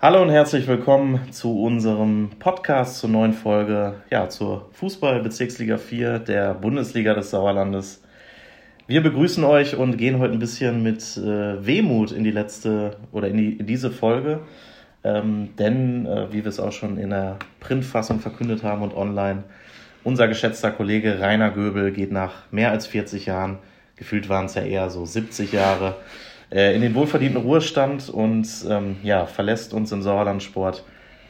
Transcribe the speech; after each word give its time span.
Hallo 0.00 0.22
und 0.22 0.30
herzlich 0.30 0.68
willkommen 0.68 1.32
zu 1.32 1.60
unserem 1.60 2.30
Podcast 2.38 2.98
zur 2.98 3.10
neuen 3.10 3.32
Folge, 3.32 3.94
ja, 4.10 4.28
zur 4.28 4.70
Fußball-Bezirksliga 4.74 5.76
4 5.76 6.20
der 6.20 6.54
Bundesliga 6.54 7.14
des 7.14 7.30
Sauerlandes. 7.30 8.00
Wir 8.86 9.02
begrüßen 9.02 9.42
euch 9.42 9.74
und 9.74 9.98
gehen 9.98 10.20
heute 10.20 10.34
ein 10.34 10.38
bisschen 10.38 10.84
mit 10.84 11.16
äh, 11.16 11.66
Wehmut 11.66 12.12
in 12.12 12.22
die 12.22 12.30
letzte 12.30 12.96
oder 13.10 13.26
in, 13.26 13.38
die, 13.38 13.54
in 13.54 13.66
diese 13.66 13.90
Folge. 13.90 14.42
Ähm, 15.02 15.56
denn, 15.58 16.06
äh, 16.06 16.32
wie 16.32 16.44
wir 16.44 16.48
es 16.48 16.60
auch 16.60 16.70
schon 16.70 16.96
in 16.96 17.10
der 17.10 17.36
Printfassung 17.58 18.20
verkündet 18.20 18.62
haben 18.62 18.82
und 18.82 18.94
online, 18.94 19.42
unser 20.04 20.28
geschätzter 20.28 20.70
Kollege 20.70 21.18
Rainer 21.18 21.50
Göbel 21.50 21.90
geht 21.90 22.12
nach 22.12 22.34
mehr 22.52 22.70
als 22.70 22.86
40 22.86 23.26
Jahren, 23.26 23.58
gefühlt 23.96 24.28
waren 24.28 24.46
es 24.46 24.54
ja 24.54 24.62
eher 24.62 24.90
so 24.90 25.04
70 25.04 25.50
Jahre, 25.50 25.96
äh, 26.50 26.74
in 26.74 26.82
den 26.82 26.94
wohlverdienten 26.94 27.40
Ruhestand 27.40 28.08
und 28.08 28.48
ähm, 28.68 28.96
ja, 29.02 29.26
verlässt 29.26 29.72
uns 29.74 29.92
im 29.92 30.02
Sauerlandsport. 30.02 30.84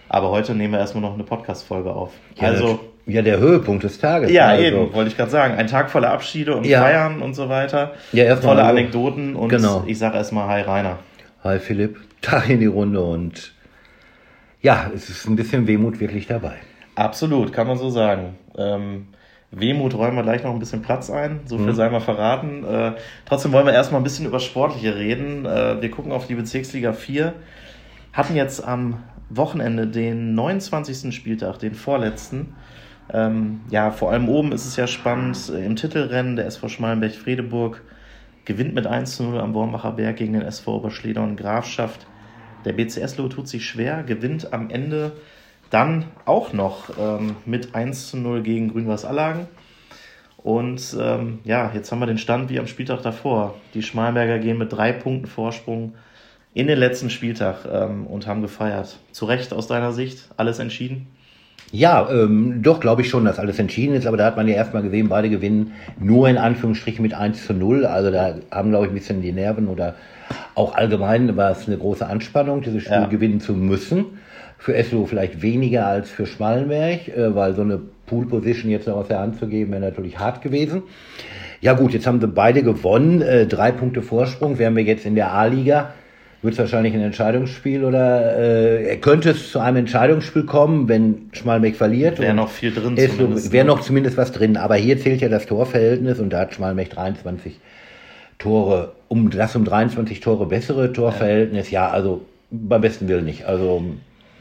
Aber 0.09 0.31
heute 0.31 0.55
nehmen 0.55 0.73
wir 0.73 0.81
erstmal 0.81 1.03
noch 1.03 1.15
eine 1.15 1.25
Podcast-Folge 1.25 1.91
auf. 1.91 2.13
Ja, 2.37 2.49
also, 2.49 2.81
ja, 3.07 3.23
der 3.23 3.39
Höhepunkt 3.39 3.85
des 3.85 3.99
Tages. 3.99 4.31
Ja, 4.31 4.49
also. 4.49 4.65
eben, 4.65 4.93
wollte 4.95 5.11
ich 5.11 5.17
gerade 5.17 5.31
sagen. 5.31 5.55
Ein 5.55 5.67
Tag 5.67 5.91
voller 5.91 6.11
Abschiede 6.11 6.55
und 6.55 6.65
ja. 6.65 6.81
Feiern 6.81 7.21
und 7.21 7.35
so 7.35 7.49
weiter. 7.49 7.93
Ja, 8.13 8.25
erstmal. 8.25 8.57
Tolle 8.57 8.69
Anekdoten 8.69 9.35
und 9.35 9.49
genau. 9.49 9.85
ich 9.87 9.99
sage 9.99 10.17
erstmal 10.17 10.49
Hi 10.49 10.63
Rainer. 10.63 10.99
Hi 11.45 11.59
Philipp, 11.59 11.99
Tag 12.23 12.49
in 12.49 12.61
die 12.61 12.67
Runde 12.67 13.01
und 13.01 13.53
ja, 14.61 14.91
es 14.95 15.09
ist 15.09 15.27
ein 15.27 15.37
bisschen 15.37 15.67
Wehmut 15.67 16.01
wirklich 16.01 16.27
dabei. 16.27 16.55
Absolut, 16.95 17.53
kann 17.53 17.67
man 17.67 17.79
so 17.79 17.91
sagen. 17.91 18.37
Ähm, 18.57 19.07
Wehmut 19.51 19.95
räumen 19.95 20.17
wir 20.17 20.23
gleich 20.23 20.43
noch 20.43 20.53
ein 20.53 20.59
bisschen 20.59 20.83
Platz 20.83 21.11
ein, 21.11 21.41
so 21.47 21.57
viel 21.57 21.69
mhm. 21.69 21.75
sei 21.75 21.89
mal 21.89 22.01
verraten. 22.01 22.65
Äh, 22.65 22.93
trotzdem 23.25 23.53
wollen 23.53 23.67
wir 23.67 23.73
erstmal 23.73 24.01
ein 24.01 24.05
bisschen 24.05 24.27
über 24.27 24.41
Sportliche 24.41 24.97
reden. 24.97 25.47
Äh, 25.47 25.81
wir 25.81 25.91
gucken 25.91 26.13
auf 26.13 26.27
die 26.27 26.35
Bezirksliga 26.35 26.93
4, 26.93 27.33
hatten 28.13 28.37
jetzt 28.37 28.63
am 28.67 29.03
Wochenende 29.31 29.87
den 29.87 30.35
29. 30.35 31.15
Spieltag, 31.15 31.59
den 31.59 31.75
vorletzten. 31.75 32.55
Ähm, 33.11 33.63
ja, 33.71 33.91
vor 33.91 34.13
allem 34.13 34.29
oben 34.29 34.53
ist 34.53 34.67
es 34.67 34.77
ja 34.77 34.87
spannend. 34.87 35.49
Im 35.49 35.77
Titelrennen 35.77 36.37
der 36.37 36.47
SV 36.47 36.69
Schmalenberg-Fredeburg 36.69 37.83
gewinnt 38.45 38.75
mit 38.75 38.87
1 38.87 39.17
zu 39.17 39.25
0 39.25 39.41
am 39.41 39.55
Wormacher 39.55 39.93
Berg 39.93 40.17
gegen 40.17 40.35
den 40.35 40.43
SV 40.43 40.77
Oberschleder 40.77 41.23
und 41.23 41.37
Grafschaft. 41.37 42.07
Der 42.65 42.73
BCS-Lo 42.73 43.29
tut 43.29 43.49
sich 43.49 43.67
schwer, 43.67 44.03
gewinnt 44.03 44.53
am 44.53 44.69
Ende 44.69 45.13
dann 45.71 46.05
auch 46.25 46.53
noch 46.53 46.91
ähm, 46.99 47.37
mit 47.45 47.75
1 47.75 48.11
zu 48.11 48.17
0 48.17 48.43
gegen 48.43 48.69
Grün-Weiß 48.73 49.05
Allagen. 49.05 49.47
Und 50.37 50.97
ähm, 50.99 51.41
ja, 51.45 51.71
jetzt 51.75 51.91
haben 51.91 51.99
wir 51.99 52.07
den 52.07 52.19
Stand 52.19 52.49
wie 52.49 52.59
am 52.59 52.67
Spieltag 52.67 53.03
davor. 53.03 53.55
Die 53.75 53.83
Schmalberger 53.83 54.39
gehen 54.39 54.57
mit 54.57 54.73
drei 54.73 54.93
Punkten 54.93 55.27
Vorsprung 55.27 55.95
in 56.55 56.67
den 56.67 56.79
letzten 56.79 57.11
Spieltag 57.11 57.67
ähm, 57.71 58.07
und 58.07 58.27
haben 58.27 58.41
gefeiert. 58.41 58.99
Zu 59.13 59.27
Recht 59.27 59.53
aus 59.53 59.67
deiner 59.67 59.93
Sicht 59.93 60.29
alles 60.37 60.59
entschieden? 60.59 61.09
Ja, 61.71 62.09
ähm, 62.11 62.63
doch 62.63 62.81
glaube 62.81 63.03
ich 63.03 63.11
schon, 63.11 63.25
dass 63.27 63.39
alles 63.39 63.59
entschieden 63.59 63.95
ist, 63.95 64.07
aber 64.07 64.17
da 64.17 64.25
hat 64.25 64.37
man 64.37 64.49
ja 64.49 64.55
erstmal 64.55 64.83
gesehen, 64.83 65.09
beide 65.09 65.29
gewinnen 65.29 65.75
nur 65.99 66.29
in 66.29 66.39
Anführungsstrichen 66.39 67.03
mit 67.03 67.13
1 67.13 67.47
zu 67.47 67.53
0. 67.53 67.85
Also 67.85 68.11
da 68.11 68.37
haben, 68.51 68.71
glaube 68.71 68.87
ich, 68.87 68.93
ein 68.93 68.95
bisschen 68.95 69.21
die 69.21 69.33
Nerven 69.33 69.69
oder 69.69 69.95
auch 70.55 70.75
allgemein 70.75 71.37
war 71.37 71.51
es 71.51 71.67
eine 71.67 71.77
große 71.77 72.07
Anspannung, 72.07 72.63
dieses 72.63 72.83
Spiel 72.83 72.95
ja. 72.95 73.07
gewinnen 73.07 73.41
zu 73.41 73.53
müssen. 73.53 74.19
Für 74.59 74.75
Eslo 74.75 75.07
vielleicht 75.07 75.41
weniger 75.41 75.87
als 75.87 76.11
für 76.11 76.27
Schmallenberg, 76.27 77.09
äh, 77.09 77.35
weil 77.35 77.55
so 77.55 77.63
eine 77.63 77.81
Pool 78.07 78.27
Position 78.27 78.71
jetzt 78.71 78.89
noch 78.89 78.97
aus 78.97 79.09
der 79.09 79.21
Hand 79.21 79.39
zu 79.39 79.47
geben, 79.47 79.71
wäre 79.73 79.83
natürlich 79.83 80.19
hart 80.19 80.43
gewesen. 80.43 80.83
Ja 81.61 81.75
gut, 81.75 81.93
jetzt 81.93 82.07
haben 82.07 82.21
sie 82.21 82.29
beide 82.29 82.63
gewonnen, 82.63 83.23
äh, 83.23 83.47
drei 83.47 83.73
Punkte 83.73 84.03
Vorsprung, 84.03 84.59
wären 84.59 84.77
wir 84.77 84.83
jetzt 84.85 85.07
in 85.07 85.15
der 85.15 85.33
A-Liga, 85.33 85.93
wird 86.43 86.55
es 86.55 86.59
wahrscheinlich 86.59 86.95
ein 86.95 87.01
Entscheidungsspiel 87.01 87.85
oder 87.85 88.39
äh, 88.39 88.97
könnte 88.97 89.31
es 89.31 89.51
zu 89.51 89.59
einem 89.59 89.79
Entscheidungsspiel 89.79 90.45
kommen, 90.45 90.89
wenn 90.89 91.31
Schmallenberg 91.33 91.75
verliert. 91.75 92.21
Wäre 92.21 92.35
noch 92.35 92.51
viel 92.51 92.73
drin 92.73 92.97
zumindest. 92.97 93.53
Wäre 93.53 93.65
ne? 93.65 93.73
noch 93.73 93.81
zumindest 93.81 94.17
was 94.17 94.31
drin, 94.31 94.57
aber 94.57 94.77
hier 94.77 95.01
zählt 95.01 95.21
ja 95.21 95.29
das 95.29 95.47
Torverhältnis 95.47 96.21
und 96.21 96.33
da 96.33 96.41
hat 96.41 96.55
Schmallenberg 96.55 96.91
23 96.91 97.59
Tore, 98.39 98.93
um 99.09 99.31
das 99.31 99.57
um 99.57 99.65
23 99.65 100.21
Tore 100.21 100.47
bessere 100.47 100.93
Torverhältnis, 100.93 101.73
ja, 101.73 101.89
also 101.89 102.23
beim 102.53 102.81
besten 102.81 103.09
Willen 103.09 103.25
nicht. 103.25 103.47
Also 103.47 103.83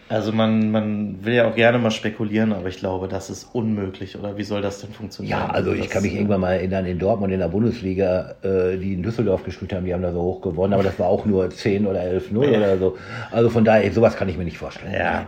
also 0.09 0.31
man, 0.31 0.71
man 0.71 1.25
will 1.25 1.33
ja 1.33 1.49
auch 1.49 1.55
gerne 1.55 1.77
mal 1.79 1.91
spekulieren, 1.91 2.53
aber 2.53 2.69
ich 2.69 2.77
glaube, 2.77 3.07
das 3.07 3.29
ist 3.29 3.49
unmöglich. 3.53 4.17
Oder 4.17 4.37
wie 4.37 4.43
soll 4.43 4.61
das 4.61 4.79
denn 4.79 4.91
funktionieren? 4.91 5.39
Ja, 5.39 5.47
also 5.47 5.73
ich 5.73 5.81
das, 5.81 5.89
kann 5.89 6.03
mich 6.03 6.15
irgendwann 6.15 6.39
mal 6.39 6.53
erinnern, 6.53 6.85
in 6.85 6.97
Dortmund 6.97 7.33
in 7.33 7.39
der 7.39 7.49
Bundesliga, 7.49 8.35
äh, 8.41 8.77
die 8.77 8.93
in 8.93 9.03
Düsseldorf 9.03 9.43
gespielt 9.43 9.73
haben, 9.73 9.85
die 9.85 9.93
haben 9.93 10.01
da 10.01 10.13
so 10.13 10.21
hoch 10.21 10.41
gewonnen, 10.41 10.73
aber 10.73 10.83
das 10.83 10.97
war 10.97 11.07
auch 11.07 11.25
nur 11.25 11.49
10 11.49 11.85
oder 11.87 12.01
11-0 12.01 12.43
ja. 12.45 12.57
oder 12.57 12.77
so. 12.77 12.97
Also 13.31 13.49
von 13.49 13.65
daher, 13.65 13.91
sowas 13.91 14.15
kann 14.15 14.29
ich 14.29 14.37
mir 14.37 14.45
nicht 14.45 14.57
vorstellen. 14.57 14.93
Ja, 14.93 15.25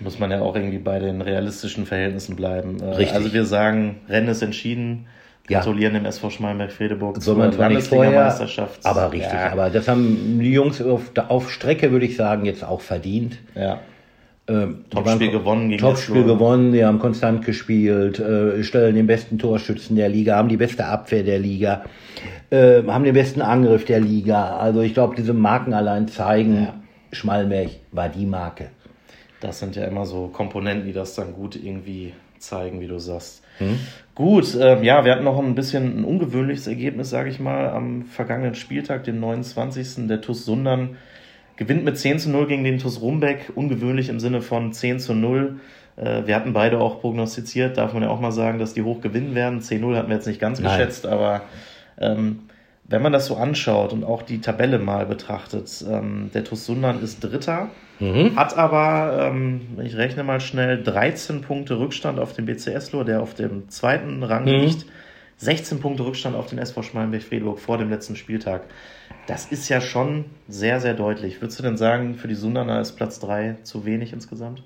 muss 0.00 0.18
man 0.18 0.30
ja 0.30 0.40
auch 0.40 0.56
irgendwie 0.56 0.78
bei 0.78 0.98
den 0.98 1.22
realistischen 1.22 1.86
Verhältnissen 1.86 2.34
bleiben. 2.34 2.80
Äh, 2.80 2.86
Richtig. 2.86 3.14
Also 3.14 3.32
wir 3.32 3.44
sagen, 3.44 4.00
Rennen 4.08 4.28
ist 4.28 4.42
entschieden. 4.42 5.06
Gratulieren 5.46 5.94
ja. 5.94 6.00
dem 6.00 6.06
SV 6.06 6.28
Schmalberg-Fredeburg 6.28 7.22
zur 7.22 7.38
Landesliga-Meisterschaft. 7.38 8.84
Aber 8.84 9.10
richtig, 9.10 9.32
ja. 9.32 9.50
aber 9.50 9.70
das 9.70 9.88
haben 9.88 10.38
die 10.40 10.52
Jungs 10.52 10.82
auf, 10.82 11.10
auf 11.16 11.50
Strecke, 11.50 11.90
würde 11.90 12.04
ich 12.04 12.16
sagen, 12.16 12.44
jetzt 12.44 12.62
auch 12.62 12.82
verdient. 12.82 13.38
Ja. 13.54 13.80
Ähm, 14.48 14.84
Topspiel 14.88 15.30
gewonnen 15.30 15.68
gegen 15.68 15.80
Topspiel 15.80 16.24
gewonnen, 16.24 16.72
die 16.72 16.82
haben 16.82 16.98
konstant 16.98 17.44
gespielt, 17.44 18.18
äh, 18.18 18.62
stellen 18.64 18.94
den 18.94 19.06
besten 19.06 19.38
Torschützen 19.38 19.94
der 19.94 20.08
Liga, 20.08 20.36
haben 20.36 20.48
die 20.48 20.56
beste 20.56 20.86
Abwehr 20.86 21.22
der 21.22 21.38
Liga, 21.38 21.84
äh, 22.48 22.82
haben 22.86 23.04
den 23.04 23.12
besten 23.12 23.42
Angriff 23.42 23.84
der 23.84 24.00
Liga. 24.00 24.56
Also 24.56 24.80
ich 24.80 24.94
glaube, 24.94 25.16
diese 25.16 25.34
Marken 25.34 25.74
allein 25.74 26.08
zeigen, 26.08 26.64
ja. 26.64 26.74
Schmallenberg 27.12 27.68
war 27.92 28.08
die 28.08 28.24
Marke. 28.24 28.70
Das 29.40 29.58
sind 29.58 29.76
ja 29.76 29.84
immer 29.84 30.06
so 30.06 30.28
Komponenten, 30.28 30.86
die 30.86 30.92
das 30.94 31.14
dann 31.14 31.34
gut 31.34 31.54
irgendwie 31.54 32.14
zeigen, 32.38 32.80
wie 32.80 32.86
du 32.86 32.98
sagst. 32.98 33.42
Hm? 33.58 33.78
Gut, 34.14 34.54
äh, 34.54 34.82
ja, 34.82 35.04
wir 35.04 35.12
hatten 35.12 35.24
noch 35.24 35.38
ein 35.38 35.54
bisschen 35.54 36.00
ein 36.00 36.04
ungewöhnliches 36.04 36.66
Ergebnis, 36.66 37.10
sage 37.10 37.28
ich 37.28 37.38
mal, 37.38 37.68
am 37.68 38.04
vergangenen 38.04 38.54
Spieltag, 38.54 39.04
den 39.04 39.20
29. 39.20 40.08
Der 40.08 40.20
TuS 40.20 40.44
Sundern 40.44 40.96
gewinnt 41.58 41.84
mit 41.84 41.98
10 41.98 42.20
zu 42.20 42.30
0 42.30 42.46
gegen 42.46 42.64
den 42.64 42.78
TuS 42.78 43.02
Rumbeck, 43.02 43.52
ungewöhnlich 43.54 44.08
im 44.08 44.20
Sinne 44.20 44.40
von 44.40 44.72
10 44.72 45.00
zu 45.00 45.12
0. 45.12 45.56
Äh, 45.96 46.26
wir 46.26 46.34
hatten 46.34 46.52
beide 46.52 46.78
auch 46.78 47.00
prognostiziert, 47.00 47.76
darf 47.76 47.92
man 47.92 48.04
ja 48.04 48.08
auch 48.08 48.20
mal 48.20 48.32
sagen, 48.32 48.58
dass 48.58 48.72
die 48.74 48.82
hoch 48.82 49.00
gewinnen 49.00 49.34
werden. 49.34 49.60
10-0 49.60 49.96
hatten 49.96 50.08
wir 50.08 50.16
jetzt 50.16 50.26
nicht 50.26 50.40
ganz 50.40 50.60
Nein. 50.60 50.78
geschätzt, 50.78 51.04
aber 51.04 51.42
ähm, 52.00 52.44
wenn 52.84 53.02
man 53.02 53.12
das 53.12 53.26
so 53.26 53.36
anschaut 53.36 53.92
und 53.92 54.04
auch 54.04 54.22
die 54.22 54.40
Tabelle 54.40 54.78
mal 54.78 55.04
betrachtet, 55.04 55.84
ähm, 55.90 56.30
der 56.32 56.44
TuS 56.44 56.64
Sundern 56.64 57.02
ist 57.02 57.22
Dritter, 57.22 57.68
mhm. 57.98 58.36
hat 58.36 58.56
aber, 58.56 59.28
ähm, 59.28 59.78
ich 59.82 59.96
rechne 59.96 60.22
mal 60.22 60.40
schnell, 60.40 60.82
13 60.82 61.42
Punkte 61.42 61.78
Rückstand 61.78 62.20
auf 62.20 62.32
den 62.32 62.46
BCS-Lo, 62.46 63.02
der 63.02 63.20
auf 63.20 63.34
dem 63.34 63.68
zweiten 63.68 64.22
Rang 64.22 64.44
mhm. 64.44 64.60
liegt. 64.60 64.86
16 65.38 65.80
Punkte 65.80 66.04
Rückstand 66.04 66.36
auf 66.36 66.46
den 66.46 66.58
SV 66.58 66.82
Schmalenberg-Friedburg 66.82 67.58
vor 67.58 67.78
dem 67.78 67.90
letzten 67.90 68.16
Spieltag. 68.16 68.64
Das 69.26 69.46
ist 69.46 69.68
ja 69.68 69.80
schon 69.80 70.24
sehr, 70.48 70.80
sehr 70.80 70.94
deutlich. 70.94 71.40
Würdest 71.40 71.58
du 71.58 71.62
denn 71.62 71.76
sagen, 71.76 72.16
für 72.16 72.28
die 72.28 72.34
Sundaner 72.34 72.80
ist 72.80 72.92
Platz 72.92 73.20
3 73.20 73.56
zu 73.62 73.84
wenig 73.84 74.12
insgesamt? 74.12 74.62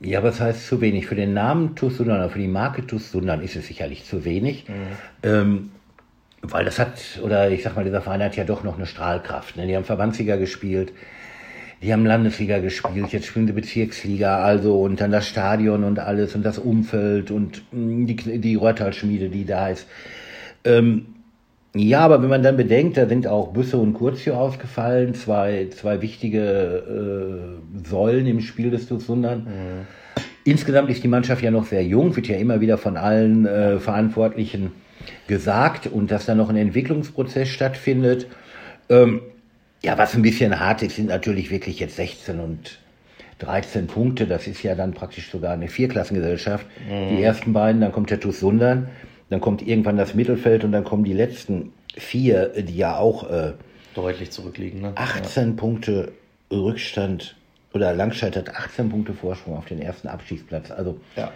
Ja, 0.00 0.22
was 0.22 0.40
heißt 0.40 0.66
zu 0.66 0.80
wenig? 0.80 1.06
Für 1.06 1.14
den 1.14 1.32
Namen 1.32 1.76
TuS 1.76 1.98
Sundan, 1.98 2.28
für 2.30 2.38
die 2.38 2.48
Marke 2.48 2.86
TuS 2.86 3.12
Sundan 3.12 3.40
ist 3.42 3.54
es 3.54 3.66
sicherlich 3.66 4.04
zu 4.04 4.24
wenig. 4.24 4.66
Mhm. 4.68 4.74
Ähm, 5.22 5.70
weil 6.40 6.64
das 6.64 6.78
hat, 6.78 7.20
oder 7.22 7.50
ich 7.50 7.62
sag 7.62 7.76
mal, 7.76 7.84
dieser 7.84 8.02
Verein 8.02 8.22
hat 8.22 8.34
ja 8.34 8.44
doch 8.44 8.64
noch 8.64 8.76
eine 8.76 8.86
Strahlkraft. 8.86 9.56
Ne? 9.56 9.66
Die 9.66 9.76
haben 9.76 9.84
Verbandsliga 9.84 10.36
gespielt, 10.36 10.92
die 11.82 11.92
haben 11.92 12.06
Landesliga 12.06 12.58
gespielt, 12.58 13.12
jetzt 13.12 13.26
spielen 13.26 13.48
sie 13.48 13.52
Bezirksliga, 13.52 14.38
also 14.42 14.80
und 14.80 15.00
dann 15.00 15.10
das 15.10 15.26
Stadion 15.26 15.82
und 15.82 15.98
alles 15.98 16.34
und 16.34 16.44
das 16.44 16.58
Umfeld 16.58 17.30
und 17.30 17.62
mm, 17.72 18.06
die, 18.06 18.16
die 18.40 18.54
Rottalschmiede, 18.54 19.28
die 19.28 19.44
da 19.44 19.68
ist. 19.68 19.86
Ähm, 20.64 21.06
ja, 21.74 22.00
aber 22.00 22.22
wenn 22.22 22.28
man 22.28 22.42
dann 22.42 22.56
bedenkt, 22.56 22.98
da 22.98 23.06
sind 23.06 23.26
auch 23.26 23.52
Büsse 23.52 23.78
und 23.78 23.94
Kurzio 23.94 24.34
ausgefallen, 24.34 25.14
zwei, 25.14 25.68
zwei 25.70 26.02
wichtige 26.02 27.56
äh, 27.82 27.88
Säulen 27.88 28.26
im 28.26 28.40
Spiel 28.40 28.70
des 28.70 28.86
Tussundern. 28.86 29.44
Mhm. 29.44 29.86
Insgesamt 30.44 30.90
ist 30.90 31.02
die 31.02 31.08
Mannschaft 31.08 31.42
ja 31.42 31.50
noch 31.50 31.66
sehr 31.66 31.84
jung, 31.84 32.14
wird 32.14 32.28
ja 32.28 32.36
immer 32.36 32.60
wieder 32.60 32.76
von 32.76 32.96
allen 32.96 33.46
äh, 33.46 33.78
Verantwortlichen 33.78 34.72
gesagt 35.26 35.86
und 35.86 36.10
dass 36.10 36.26
da 36.26 36.34
noch 36.34 36.50
ein 36.50 36.56
Entwicklungsprozess 36.56 37.48
stattfindet. 37.48 38.26
Ähm, 38.88 39.20
ja, 39.84 39.98
was 39.98 40.14
ein 40.14 40.22
bisschen 40.22 40.58
hart 40.58 40.82
ist, 40.82 40.96
sind 40.96 41.08
natürlich 41.08 41.50
wirklich 41.50 41.80
jetzt 41.80 41.96
16 41.96 42.40
und 42.40 42.78
13 43.40 43.88
Punkte. 43.88 44.26
Das 44.26 44.46
ist 44.46 44.62
ja 44.62 44.74
dann 44.74 44.94
praktisch 44.94 45.30
sogar 45.30 45.52
eine 45.52 45.68
Vierklassengesellschaft. 45.68 46.66
Mhm. 46.88 47.16
Die 47.16 47.22
ersten 47.22 47.52
beiden, 47.52 47.80
dann 47.80 47.92
kommt 47.92 48.10
der 48.10 48.20
TuS 48.20 48.40
Sundern, 48.40 48.88
dann 49.30 49.40
kommt 49.40 49.66
irgendwann 49.66 49.96
das 49.96 50.14
Mittelfeld 50.14 50.64
und 50.64 50.72
dann 50.72 50.84
kommen 50.84 51.04
die 51.04 51.12
letzten 51.12 51.72
vier, 51.96 52.48
die 52.62 52.76
ja 52.76 52.96
auch 52.96 53.28
äh, 53.28 53.52
deutlich 53.94 54.30
zurückliegen. 54.30 54.80
Ne? 54.80 54.92
18 54.94 55.48
ja. 55.48 55.54
Punkte 55.56 56.12
Rückstand 56.50 57.36
oder 57.74 57.92
Langscheid 57.94 58.36
hat 58.36 58.54
18 58.54 58.88
Punkte 58.90 59.14
Vorsprung 59.14 59.56
auf 59.56 59.64
den 59.64 59.80
ersten 59.80 60.08
Abstiegsplatz. 60.08 60.70
Also, 60.70 61.00
ja. 61.16 61.32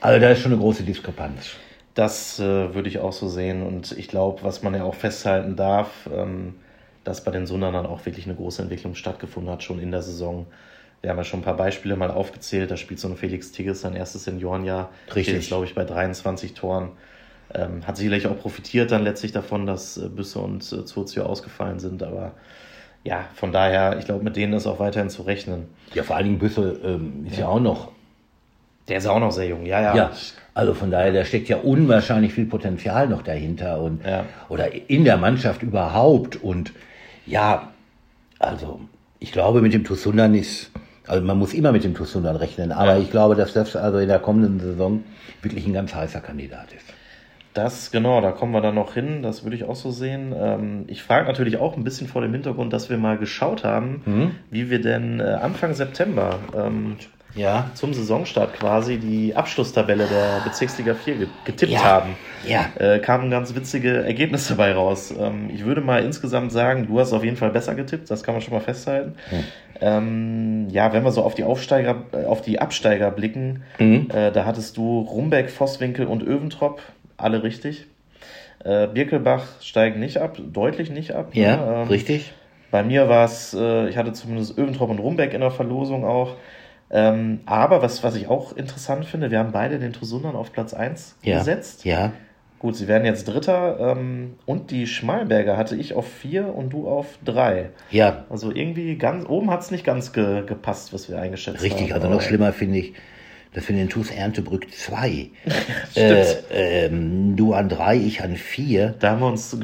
also 0.00 0.20
da 0.20 0.30
ist 0.30 0.40
schon 0.40 0.52
eine 0.52 0.60
große 0.60 0.82
Diskrepanz. 0.82 1.56
Das 1.94 2.38
äh, 2.38 2.74
würde 2.74 2.88
ich 2.88 2.98
auch 2.98 3.12
so 3.12 3.28
sehen 3.28 3.62
und 3.64 3.92
ich 3.92 4.08
glaube, 4.08 4.42
was 4.42 4.62
man 4.62 4.74
ja 4.74 4.84
auch 4.84 4.94
festhalten 4.94 5.56
darf, 5.56 6.08
ähm, 6.14 6.54
dass 7.08 7.24
bei 7.24 7.30
den 7.30 7.46
Sundern 7.46 7.72
dann 7.72 7.86
auch 7.86 8.04
wirklich 8.04 8.26
eine 8.26 8.34
große 8.34 8.60
Entwicklung 8.60 8.94
stattgefunden 8.94 9.50
hat, 9.50 9.62
schon 9.62 9.78
in 9.78 9.90
der 9.90 10.02
Saison. 10.02 10.46
Wir 11.00 11.10
haben 11.10 11.16
ja 11.16 11.24
schon 11.24 11.40
ein 11.40 11.44
paar 11.44 11.56
Beispiele 11.56 11.96
mal 11.96 12.10
aufgezählt. 12.10 12.70
Da 12.70 12.76
spielt 12.76 13.00
so 13.00 13.08
ein 13.08 13.16
Felix 13.16 13.50
Tigges 13.50 13.80
sein 13.80 13.94
erstes 13.94 14.24
Seniorenjahr. 14.24 14.90
Richtig. 15.06 15.24
Steht 15.24 15.34
jetzt, 15.36 15.48
glaube 15.48 15.64
ich, 15.64 15.74
bei 15.74 15.84
23 15.84 16.52
Toren. 16.52 16.90
Ähm, 17.54 17.86
hat 17.86 17.96
sicherlich 17.96 18.26
auch 18.26 18.38
profitiert 18.38 18.90
dann 18.90 19.04
letztlich 19.04 19.32
davon, 19.32 19.64
dass 19.64 19.96
äh, 19.96 20.08
Büsse 20.08 20.38
und 20.40 20.70
äh, 20.70 20.84
Zuzio 20.84 21.22
ausgefallen 21.22 21.78
sind. 21.78 22.02
Aber 22.02 22.32
ja, 23.04 23.24
von 23.34 23.52
daher, 23.52 23.96
ich 23.98 24.04
glaube, 24.04 24.22
mit 24.22 24.36
denen 24.36 24.52
ist 24.52 24.66
auch 24.66 24.78
weiterhin 24.78 25.08
zu 25.08 25.22
rechnen. 25.22 25.68
Ja, 25.94 26.02
vor 26.02 26.16
allen 26.16 26.26
Dingen 26.26 26.38
Büsse 26.38 26.78
ähm, 26.84 27.24
ist 27.26 27.38
ja. 27.38 27.44
ja. 27.44 27.48
auch 27.48 27.60
noch. 27.60 27.92
Der 28.88 28.98
ist 28.98 29.06
auch 29.06 29.20
noch 29.20 29.32
sehr 29.32 29.46
jung, 29.46 29.64
ja, 29.64 29.80
ja. 29.80 29.96
Ja, 29.96 30.10
also 30.52 30.74
von 30.74 30.90
daher, 30.90 31.12
da 31.12 31.24
steckt 31.24 31.48
ja 31.48 31.58
unwahrscheinlich 31.58 32.34
viel 32.34 32.46
Potenzial 32.46 33.08
noch 33.08 33.22
dahinter 33.22 33.80
und 33.80 34.04
Ja. 34.04 34.24
oder 34.50 34.68
in 34.90 35.04
der 35.04 35.16
Mannschaft 35.16 35.62
überhaupt. 35.62 36.36
Und 36.36 36.72
ja, 37.28 37.68
also 38.38 38.80
ich 39.18 39.32
glaube, 39.32 39.60
mit 39.62 39.72
dem 39.74 39.84
Tusundan 39.84 40.34
ist, 40.34 40.70
also 41.06 41.24
man 41.24 41.38
muss 41.38 41.54
immer 41.54 41.72
mit 41.72 41.84
dem 41.84 41.94
Tusundan 41.94 42.36
rechnen, 42.36 42.72
aber 42.72 42.94
Ja. 42.96 42.98
ich 43.00 43.10
glaube, 43.10 43.34
dass 43.34 43.52
das 43.52 43.74
also 43.76 43.98
in 43.98 44.08
der 44.08 44.18
kommenden 44.20 44.60
Saison 44.60 45.02
wirklich 45.42 45.66
ein 45.66 45.72
ganz 45.72 45.94
heißer 45.94 46.20
Kandidat 46.20 46.72
ist. 46.72 46.84
Das, 47.54 47.90
genau, 47.90 48.20
da 48.20 48.30
kommen 48.30 48.52
wir 48.52 48.60
dann 48.60 48.76
noch 48.76 48.94
hin, 48.94 49.22
das 49.22 49.42
würde 49.42 49.56
ich 49.56 49.64
auch 49.64 49.74
so 49.74 49.90
sehen. 49.90 50.32
Ähm, 50.36 50.84
ich 50.86 51.02
frage 51.02 51.26
natürlich 51.26 51.56
auch 51.56 51.76
ein 51.76 51.82
bisschen 51.82 52.06
vor 52.06 52.22
dem 52.22 52.32
Hintergrund, 52.32 52.72
dass 52.72 52.88
wir 52.88 52.98
mal 52.98 53.18
geschaut 53.18 53.64
haben, 53.64 54.02
Mhm. 54.06 54.30
wie 54.50 54.70
wir 54.70 54.80
denn 54.80 55.18
äh, 55.18 55.24
Anfang 55.24 55.74
September 55.74 56.38
ähm, 56.56 56.96
Ja. 57.38 57.70
zum 57.74 57.94
Saisonstart 57.94 58.54
quasi 58.54 58.98
die 58.98 59.34
Abschlusstabelle 59.36 60.06
der 60.06 60.40
Bezirksliga 60.44 60.94
4 60.94 61.14
ge- 61.14 61.26
getippt 61.44 61.72
Ja. 61.72 61.82
haben. 61.82 62.16
Ja. 62.46 62.66
Äh, 62.78 62.98
kamen 62.98 63.30
ganz 63.30 63.54
witzige 63.54 64.02
Ergebnisse 64.04 64.54
dabei 64.54 64.72
raus. 64.74 65.14
Ähm, 65.18 65.48
ich 65.52 65.64
würde 65.64 65.80
mal 65.80 66.04
insgesamt 66.04 66.52
sagen, 66.52 66.86
du 66.86 66.98
hast 67.00 67.12
auf 67.12 67.24
jeden 67.24 67.36
Fall 67.36 67.50
besser 67.50 67.74
getippt, 67.74 68.10
das 68.10 68.22
kann 68.22 68.34
man 68.34 68.42
schon 68.42 68.54
mal 68.54 68.60
festhalten. 68.60 69.14
Ähm, 69.80 70.68
ja, 70.70 70.92
wenn 70.92 71.04
wir 71.04 71.12
so 71.12 71.22
auf 71.22 71.34
die 71.34 71.44
Aufsteiger, 71.44 72.02
äh, 72.12 72.24
auf 72.24 72.42
die 72.42 72.60
Absteiger 72.60 73.10
blicken, 73.10 73.62
Mhm. 73.78 74.08
äh, 74.12 74.30
da 74.32 74.44
hattest 74.44 74.76
du 74.76 75.00
Rumbeck, 75.00 75.50
Vosswinkel 75.50 76.06
und 76.06 76.22
Öventrop, 76.22 76.82
alle 77.16 77.42
richtig. 77.42 77.86
Äh, 78.64 78.88
Birkelbach 78.88 79.44
steigen 79.60 80.00
nicht 80.00 80.18
ab, 80.18 80.36
deutlich 80.52 80.90
nicht 80.90 81.12
ab. 81.12 81.28
Ja, 81.32 81.56
ne? 81.56 81.82
Ähm, 81.82 81.88
richtig. 81.88 82.32
bei 82.72 82.82
mir 82.82 83.08
war 83.08 83.24
es, 83.24 83.54
äh, 83.54 83.88
ich 83.88 83.96
hatte 83.96 84.12
zumindest 84.12 84.58
Öventrop 84.58 84.90
und 84.90 84.98
Rumbeck 84.98 85.32
in 85.32 85.40
der 85.40 85.52
Verlosung 85.52 86.04
auch. 86.04 86.34
Ähm, 86.90 87.40
aber 87.46 87.82
was, 87.82 88.02
was 88.02 88.14
ich 88.16 88.28
auch 88.28 88.56
interessant 88.56 89.04
finde, 89.04 89.30
wir 89.30 89.38
haben 89.38 89.52
beide 89.52 89.78
den 89.78 89.92
Tosundern 89.92 90.34
auf 90.36 90.52
Platz 90.52 90.72
1 90.74 91.16
Ja. 91.22 91.38
gesetzt. 91.38 91.84
Ja. 91.84 92.12
Gut, 92.58 92.74
sie 92.76 92.88
werden 92.88 93.04
jetzt 93.04 93.28
Dritter. 93.28 93.78
Ähm, 93.78 94.34
und 94.46 94.70
die 94.70 94.86
Schmalberger 94.86 95.56
hatte 95.56 95.76
ich 95.76 95.94
auf 95.94 96.08
4 96.08 96.52
und 96.54 96.70
du 96.70 96.88
auf 96.88 97.06
3. 97.24 97.70
Ja, 97.90 98.24
Also 98.30 98.50
irgendwie 98.50 98.96
ganz 98.96 99.28
oben 99.28 99.50
hat 99.50 99.60
es 99.60 99.70
nicht 99.70 99.84
ganz 99.84 100.12
ge, 100.12 100.44
gepasst, 100.44 100.92
was 100.92 101.08
wir 101.08 101.20
eingeschätzt 101.20 101.58
haben. 101.58 101.64
richtig. 101.64 101.94
Also 101.94 102.08
noch 102.08 102.20
schlimmer 102.22 102.52
finde 102.52 102.78
ich, 102.78 102.94
dass 103.54 103.68
wir 103.68 103.74
den 103.76 103.88
TuS 103.88 104.10
Erntebrück 104.10 104.66
2. 104.72 105.30
Stimmt. 105.90 106.10
äh, 106.50 106.86
ähm, 106.86 107.34
du 107.36 107.54
an 107.54 107.68
3, 107.68 107.96
ich 107.96 108.22
an 108.22 108.36
4. 108.36 108.94
Da 108.98 109.10
haben 109.12 109.20
wir 109.20 109.26
uns 109.28 109.56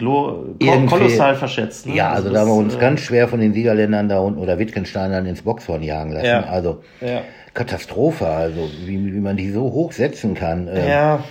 kolossal 0.88 1.34
verschätzt. 1.36 1.86
Ne? 1.86 1.94
Ja, 1.96 2.10
also 2.10 2.30
da 2.30 2.40
haben 2.40 2.48
wir 2.48 2.54
uns 2.54 2.74
äh, 2.74 2.78
ganz 2.78 3.00
schwer 3.00 3.28
von 3.28 3.40
den 3.40 3.52
Siegerländern 3.52 4.08
da 4.08 4.20
unten 4.20 4.38
oder 4.40 4.58
Wittgensteinern 4.58 5.26
ins 5.26 5.42
Boxhorn 5.42 5.82
jagen 5.82 6.12
lassen. 6.12 6.26
Ja. 6.26 6.44
Also 6.44 6.82
Ja. 7.00 7.22
Katastrophe, 7.52 8.26
also 8.26 8.68
wie, 8.84 9.12
wie 9.14 9.20
man 9.20 9.36
die 9.36 9.50
so 9.50 9.62
hoch 9.62 9.92
setzen 9.92 10.34
kann. 10.34 10.66
ähm, 10.68 10.88
Ja, 10.88 11.24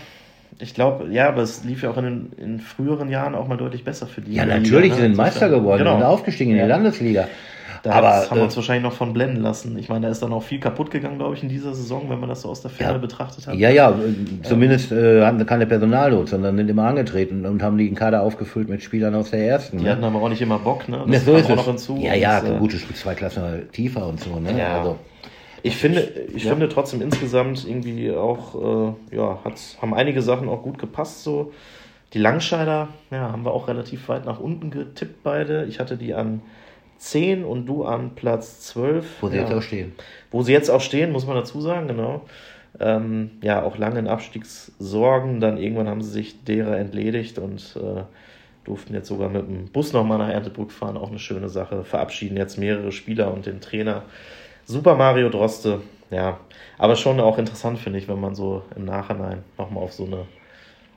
ich 0.59 0.73
glaube, 0.73 1.07
ja, 1.11 1.27
aber 1.27 1.41
es 1.41 1.65
lief 1.65 1.83
ja 1.83 1.89
auch 1.89 1.97
in, 1.97 2.03
den, 2.05 2.31
in 2.37 2.59
früheren 2.59 3.09
Jahren 3.09 3.35
auch 3.35 3.47
mal 3.47 3.57
deutlich 3.57 3.83
besser 3.83 4.07
für 4.07 4.21
die. 4.21 4.33
Ja, 4.35 4.43
Liga, 4.43 4.57
natürlich 4.59 4.91
ne? 4.93 4.99
sind 5.01 5.17
Meister 5.17 5.49
geworden 5.49 5.79
Genau. 5.79 5.97
und 5.97 6.03
aufgestiegen 6.03 6.51
in 6.51 6.57
Ja. 6.57 6.63
die 6.63 6.69
Landesliga. 6.69 7.27
Da 7.83 7.91
aber 7.91 8.07
haben 8.29 8.35
wir 8.37 8.41
äh, 8.41 8.45
uns 8.45 8.55
wahrscheinlich 8.55 8.83
noch 8.83 8.93
von 8.93 9.11
blenden 9.13 9.41
lassen. 9.41 9.77
Ich 9.77 9.89
meine, 9.89 10.05
da 10.05 10.11
ist 10.11 10.23
dann 10.23 10.31
auch 10.31 10.41
viel 10.41 10.59
kaputt 10.61 10.89
gegangen, 10.89 11.17
glaube 11.17 11.35
ich, 11.35 11.43
in 11.43 11.49
dieser 11.49 11.73
Saison, 11.73 12.09
wenn 12.09 12.17
man 12.19 12.29
das 12.29 12.41
so 12.41 12.49
aus 12.49 12.61
der 12.61 12.71
Ferne 12.71 12.93
Ja. 12.93 12.97
betrachtet 12.97 13.45
hat. 13.45 13.55
ja, 13.55 13.69
ja, 13.69 13.89
äh, 13.91 14.41
zumindest 14.43 14.93
äh, 14.93 15.25
hatten 15.25 15.37
sie 15.37 15.45
keine 15.45 15.67
Personalnot, 15.67 16.29
sondern 16.29 16.55
sind 16.55 16.69
immer 16.69 16.85
angetreten 16.87 17.45
und 17.45 17.61
haben 17.61 17.77
den 17.77 17.93
Kader 17.93 18.23
aufgefüllt 18.23 18.69
mit 18.69 18.81
Spielern 18.81 19.13
aus 19.15 19.31
der 19.31 19.45
ersten. 19.45 19.79
Die 19.79 19.83
ne? 19.83 19.91
hatten 19.91 20.03
aber 20.05 20.21
auch 20.21 20.29
nicht 20.29 20.41
immer 20.41 20.59
Bock, 20.59 20.87
ne? 20.87 21.03
Ja, 21.07 21.19
so 21.19 21.35
ist 21.35 21.45
auch 21.47 21.49
es. 21.51 21.55
noch 21.57 21.65
hinzu. 21.67 21.97
ja, 22.01 22.13
ja, 22.13 22.39
Und, 22.39 22.55
äh, 22.55 22.57
gut, 22.57 22.71
du 22.73 22.77
spielst 22.77 23.01
zwei 23.01 23.15
Klassen 23.15 23.43
tiefer 23.73 24.07
und 24.07 24.19
so. 24.21 24.39
Ne? 24.39 24.57
Ja. 24.57 24.79
Also, 24.79 24.95
Ich 25.61 25.75
finde, 25.75 26.01
ich 26.35 26.43
Ja. 26.45 26.51
finde 26.51 26.69
trotzdem 26.69 27.01
insgesamt 27.01 27.65
irgendwie 27.67 28.11
auch, 28.11 28.93
äh, 29.11 29.15
ja, 29.17 29.39
hat, 29.43 29.53
haben 29.81 29.93
einige 29.93 30.21
Sachen 30.21 30.47
auch 30.47 30.61
gut 30.63 30.77
gepasst. 30.79 31.23
So 31.23 31.51
die 32.13 32.19
Langscheider, 32.19 32.89
ja, 33.11 33.31
haben 33.31 33.43
wir 33.43 33.51
auch 33.51 33.67
relativ 33.67 34.07
weit 34.07 34.25
nach 34.25 34.39
unten 34.39 34.71
getippt 34.71 35.21
beide. 35.23 35.65
Ich 35.65 35.79
hatte 35.79 35.97
die 35.97 36.13
an 36.13 36.41
10 37.03 37.43
und 37.43 37.65
du 37.65 37.83
an 37.83 38.15
Platz 38.15 38.61
12. 38.61 39.21
wo 39.21 39.27
sie 39.27 39.35
ja. 39.35 39.43
jetzt 39.43 39.53
auch 39.53 39.61
stehen. 39.61 39.93
Wo 40.31 40.41
sie 40.41 40.53
jetzt 40.53 40.69
auch 40.69 40.81
stehen, 40.81 41.11
muss 41.11 41.27
man 41.27 41.35
dazu 41.35 41.59
sagen, 41.59 41.87
genau. 41.87 42.21
Ähm, 42.79 43.31
ja, 43.41 43.61
auch 43.63 43.77
lange 43.77 43.99
in 43.99 44.07
Abstiegssorgen. 44.07 45.41
Dann 45.41 45.57
irgendwann 45.57 45.89
haben 45.89 46.01
sie 46.01 46.11
sich 46.11 46.43
derer 46.45 46.77
entledigt 46.77 47.39
und 47.39 47.77
äh, 47.77 48.03
durften 48.63 48.93
jetzt 48.93 49.09
sogar 49.09 49.29
mit 49.29 49.45
dem 49.47 49.67
Bus 49.67 49.91
nochmal 49.91 50.17
nach 50.17 50.29
Erntebrück 50.29 50.71
fahren. 50.71 50.95
Auch 50.95 51.09
eine 51.09 51.19
schöne 51.19 51.49
Sache. 51.49 51.83
Verabschieden 51.83 52.37
jetzt 52.37 52.57
mehrere 52.57 52.91
Spieler 52.93 53.33
und 53.33 53.45
den 53.45 53.59
Trainer. 53.59 54.03
Super 54.65 54.95
Mario 54.95 55.29
Droste, 55.29 55.81
ja. 56.09 56.39
Aber 56.77 56.95
schon 56.95 57.19
auch 57.19 57.37
interessant, 57.37 57.79
finde 57.79 57.99
ich, 57.99 58.07
wenn 58.07 58.21
man 58.21 58.33
so 58.33 58.63
im 58.77 58.85
Nachhinein 58.85 59.43
nochmal 59.57 59.83
auf 59.83 59.91
so 59.91 60.05
eine 60.05 60.25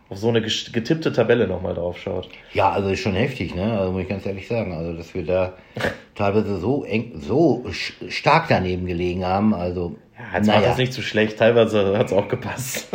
auf 0.08 0.18
so 0.18 0.28
eine 0.28 0.40
getippte 0.40 1.12
Tabelle 1.12 1.48
nochmal 1.48 1.74
drauf 1.74 1.98
schaut. 1.98 2.28
Ja, 2.52 2.70
also 2.70 2.90
ist 2.90 3.00
schon 3.00 3.14
heftig, 3.14 3.54
ne? 3.54 3.78
Also 3.78 3.92
muss 3.92 4.02
ich 4.02 4.08
ganz 4.08 4.24
ehrlich 4.24 4.46
sagen. 4.46 4.72
Also, 4.72 4.92
dass 4.92 5.14
wir 5.14 5.24
da 5.24 5.54
teilweise 6.14 6.58
so 6.58 6.84
eng, 6.84 7.20
so 7.20 7.64
stark 8.08 8.46
daneben 8.48 8.86
gelegen 8.86 9.24
haben. 9.24 9.52
Also, 9.52 9.96
Ja, 10.16 10.38
jetzt 10.38 10.48
war 10.48 10.60
das 10.60 10.78
nicht 10.78 10.92
zu 10.92 11.02
schlecht. 11.02 11.38
Teilweise 11.38 11.98
hat 11.98 12.06
es 12.06 12.12
auch 12.12 12.28
gepasst. 12.28 12.88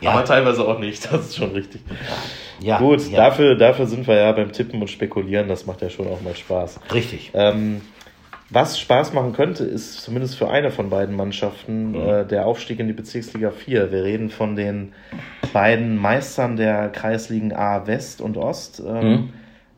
Ja. 0.00 0.10
Aber 0.12 0.24
teilweise 0.24 0.66
auch 0.66 0.80
nicht. 0.80 1.04
Das 1.12 1.26
ist 1.26 1.36
schon 1.36 1.52
richtig. 1.52 1.80
ja, 2.60 2.78
Gut, 2.78 3.08
ja, 3.08 3.18
dafür, 3.18 3.54
dafür 3.54 3.86
sind 3.86 4.08
wir 4.08 4.16
ja 4.16 4.32
beim 4.32 4.50
Tippen 4.50 4.80
und 4.80 4.88
Spekulieren. 4.88 5.46
Das 5.48 5.66
macht 5.66 5.80
ja 5.80 5.90
schon 5.90 6.08
auch 6.08 6.20
mal 6.22 6.34
Spaß. 6.34 6.80
Richtig. 6.92 7.30
Ähm, 7.34 7.82
was 8.52 8.78
Spaß 8.78 9.12
machen 9.14 9.32
könnte, 9.32 9.64
ist 9.64 10.00
zumindest 10.02 10.36
für 10.36 10.50
eine 10.50 10.70
von 10.70 10.90
beiden 10.90 11.16
Mannschaften 11.16 11.94
äh, 11.94 12.26
der 12.26 12.46
Aufstieg 12.46 12.78
in 12.80 12.86
die 12.86 12.92
Bezirksliga 12.92 13.50
4. 13.50 13.90
Wir 13.90 14.04
reden 14.04 14.28
von 14.30 14.56
den 14.56 14.92
beiden 15.52 15.96
Meistern 15.96 16.56
der 16.56 16.88
Kreisligen 16.90 17.52
A 17.52 17.86
West 17.86 18.20
und 18.20 18.36
Ost. 18.36 18.82
Ähm, 18.86 19.02
Mhm. 19.02 19.28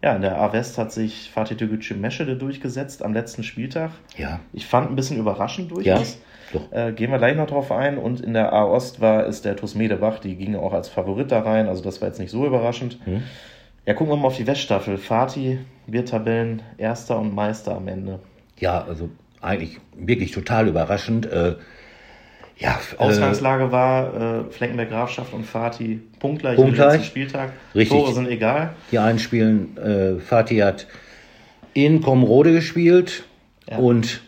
Ja, 0.02 0.14
in 0.14 0.20
der 0.20 0.38
A 0.38 0.52
West 0.52 0.76
hat 0.76 0.92
sich 0.92 1.30
Fatih 1.32 1.54
Tegucci 1.54 1.94
Meschede 1.94 2.36
durchgesetzt 2.36 3.02
am 3.02 3.14
letzten 3.14 3.42
Spieltag. 3.42 3.90
Ja, 4.18 4.40
Ich 4.52 4.66
fand 4.66 4.90
ein 4.90 4.96
bisschen 4.96 5.16
überraschend 5.18 5.70
ja, 5.70 5.94
durchaus. 5.94 6.18
doch. 6.52 6.70
Äh, 6.72 6.92
gehen 6.92 7.10
wir 7.10 7.16
gleich 7.16 7.36
noch 7.36 7.46
drauf 7.46 7.72
ein. 7.72 7.96
Und 7.96 8.20
in 8.20 8.34
der 8.34 8.52
A-Ost 8.52 9.00
war 9.00 9.26
es 9.26 9.40
der 9.40 9.56
TuS 9.56 9.74
Medebach, 9.74 10.18
die 10.18 10.36
ging 10.36 10.56
auch 10.56 10.74
als 10.74 10.90
Favorit 10.90 11.32
da 11.32 11.40
rein. 11.40 11.68
Also 11.68 11.82
das 11.82 12.02
war 12.02 12.08
jetzt 12.08 12.18
nicht 12.20 12.30
so 12.30 12.44
überraschend. 12.44 12.98
Hm. 13.04 13.22
Ja, 13.86 13.94
gucken 13.94 14.12
wir 14.12 14.16
mal 14.18 14.26
auf 14.26 14.36
die 14.36 14.46
Weststaffel. 14.46 14.98
Fatih, 14.98 15.60
wir 15.86 16.04
Tabellen 16.04 16.60
Erster 16.76 17.18
und 17.18 17.34
Meister 17.34 17.74
am 17.74 17.88
Ende. 17.88 18.18
Ja, 18.58 18.84
also 18.84 19.10
eigentlich 19.40 19.78
wirklich 19.96 20.32
total 20.32 20.68
überraschend. 20.68 21.26
Äh, 21.26 21.56
ja, 22.56 22.78
äh, 22.92 23.02
Ausgangslage 23.02 23.72
war 23.72 24.46
äh, 24.48 24.50
Fleckenberg 24.50 24.88
Grafschaft 24.90 25.32
und 25.32 25.44
Fatih 25.44 26.00
punktgleich, 26.20 26.56
Punktgleich. 26.56 26.86
im 26.86 26.92
letzten 26.92 27.04
Spieltag. 27.06 27.52
Richtig. 27.74 27.98
Tore 27.98 28.14
sind 28.14 28.28
egal. 28.28 28.74
die 28.92 28.98
einen 28.98 29.18
spielen, 29.18 29.76
äh, 29.76 30.20
Fatih 30.20 30.62
hat 30.62 30.86
in 31.72 32.00
Komrode 32.00 32.52
gespielt 32.52 33.24
Ja. 33.68 33.78
und 33.78 34.22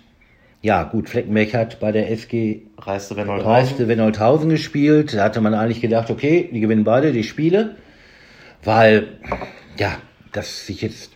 ja, 0.63 0.83
gut, 0.83 1.09
Fleckenberg 1.09 1.55
hat 1.55 1.79
bei 1.79 1.93
der 1.93 2.11
SG 2.11 2.63
Reiste 2.79 3.17
Rennoldt 3.17 3.45
Reiste 3.45 3.87
Wennolthausen 3.87 4.49
gespielt. 4.51 5.15
Da 5.15 5.23
hatte 5.23 5.41
man 5.41 5.55
eigentlich 5.55 5.81
gedacht, 5.81 6.11
okay, 6.11 6.51
die 6.53 6.59
gewinnen 6.59 6.83
beide 6.83 7.13
die 7.13 7.23
Spiele, 7.23 7.77
weil, 8.65 9.07
ja, 9.79 9.99
dass 10.33 10.67
sich 10.67 10.83
jetzt, 10.83 11.13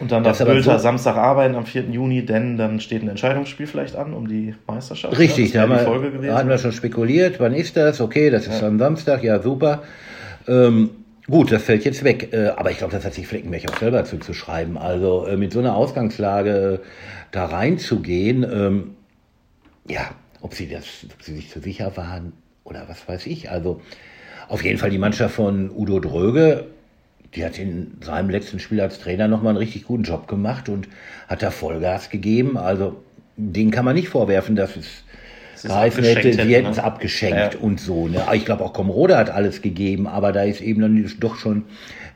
Und 0.00 0.10
dann 0.10 0.24
Das 0.24 0.38
darf 0.38 0.48
Bülter 0.48 0.72
so- 0.78 0.82
Samstag 0.82 1.16
arbeiten 1.16 1.54
am 1.54 1.66
4. 1.66 1.84
Juni, 1.90 2.24
denn 2.26 2.56
dann 2.56 2.80
steht 2.80 3.02
ein 3.02 3.08
Entscheidungsspiel 3.08 3.66
vielleicht 3.66 3.94
an 3.96 4.12
um 4.12 4.26
die 4.26 4.54
Meisterschaft. 4.66 5.18
richtig, 5.18 5.52
ja, 5.52 5.66
da 5.66 5.84
haben 5.86 6.22
wir, 6.22 6.34
hatten 6.34 6.48
wir 6.48 6.58
schon 6.58 6.72
spekuliert, 6.72 7.38
wann 7.38 7.54
ist 7.54 7.76
das? 7.76 8.00
Okay, 8.00 8.30
das 8.30 8.46
ist 8.46 8.62
am 8.62 8.78
Samstag, 8.78 9.22
ja, 9.22 9.40
super. 9.40 9.82
Ähm, 10.48 10.90
gut, 11.28 11.52
das 11.52 11.62
fällt 11.62 11.84
jetzt 11.84 12.02
weg. 12.04 12.30
Äh, 12.32 12.48
aber 12.56 12.70
ich 12.72 12.78
glaube, 12.78 12.92
das 12.92 13.04
hat 13.04 13.14
sich 13.14 13.26
Fleckenberg 13.26 13.70
auch 13.70 13.78
selber 13.78 14.04
zuzuschreiben. 14.04 14.76
Also 14.76 15.26
äh, 15.26 15.36
mit 15.36 15.52
so 15.52 15.60
einer 15.60 15.76
Ausgangslage 15.76 16.80
äh, 16.82 16.86
da 17.30 17.46
reinzugehen, 17.46 18.42
ähm, 18.42 18.90
ja, 19.88 20.10
ob 20.40 20.54
sie 20.54 20.68
das, 20.68 20.84
ob 21.14 21.22
sie 21.22 21.34
sich 21.36 21.50
zu 21.50 21.60
sicher 21.60 21.96
waren 21.96 22.32
oder 22.64 22.84
was 22.88 23.06
weiß 23.08 23.26
ich. 23.26 23.50
Also 23.50 23.80
auf 24.48 24.62
jeden 24.64 24.78
Fall 24.78 24.90
die 24.90 24.98
Mannschaft 24.98 25.36
von 25.36 25.70
Udo 25.70 26.00
Dröge, 26.00 26.66
die 27.34 27.44
hat 27.44 27.58
in 27.58 27.98
seinem 28.00 28.30
letzten 28.30 28.58
Spiel 28.58 28.80
als 28.80 28.98
Trainer 28.98 29.28
nochmal 29.28 29.50
einen 29.50 29.58
richtig 29.58 29.84
guten 29.84 30.04
Job 30.04 30.28
gemacht 30.28 30.68
und 30.68 30.88
hat 31.28 31.42
da 31.42 31.50
Vollgas 31.50 32.10
gegeben. 32.10 32.56
Also 32.56 33.02
den 33.36 33.70
kann 33.70 33.84
man 33.84 33.96
nicht 33.96 34.08
vorwerfen, 34.08 34.56
dass 34.56 34.76
es 34.76 35.04
geheißen 35.62 36.04
hätte, 36.04 36.32
sie 36.32 36.54
hätten 36.54 36.68
es 36.68 36.76
ne? 36.76 36.84
abgeschenkt 36.84 37.54
ja. 37.54 37.60
und 37.60 37.80
so. 37.80 38.08
Ne? 38.08 38.22
Ich 38.34 38.44
glaube 38.44 38.64
auch 38.64 38.72
Komrode 38.72 39.16
hat 39.16 39.30
alles 39.30 39.62
gegeben, 39.62 40.06
aber 40.06 40.32
da 40.32 40.42
ist 40.42 40.60
eben 40.60 40.80
dann 40.82 41.12
doch 41.20 41.36
schon, 41.36 41.64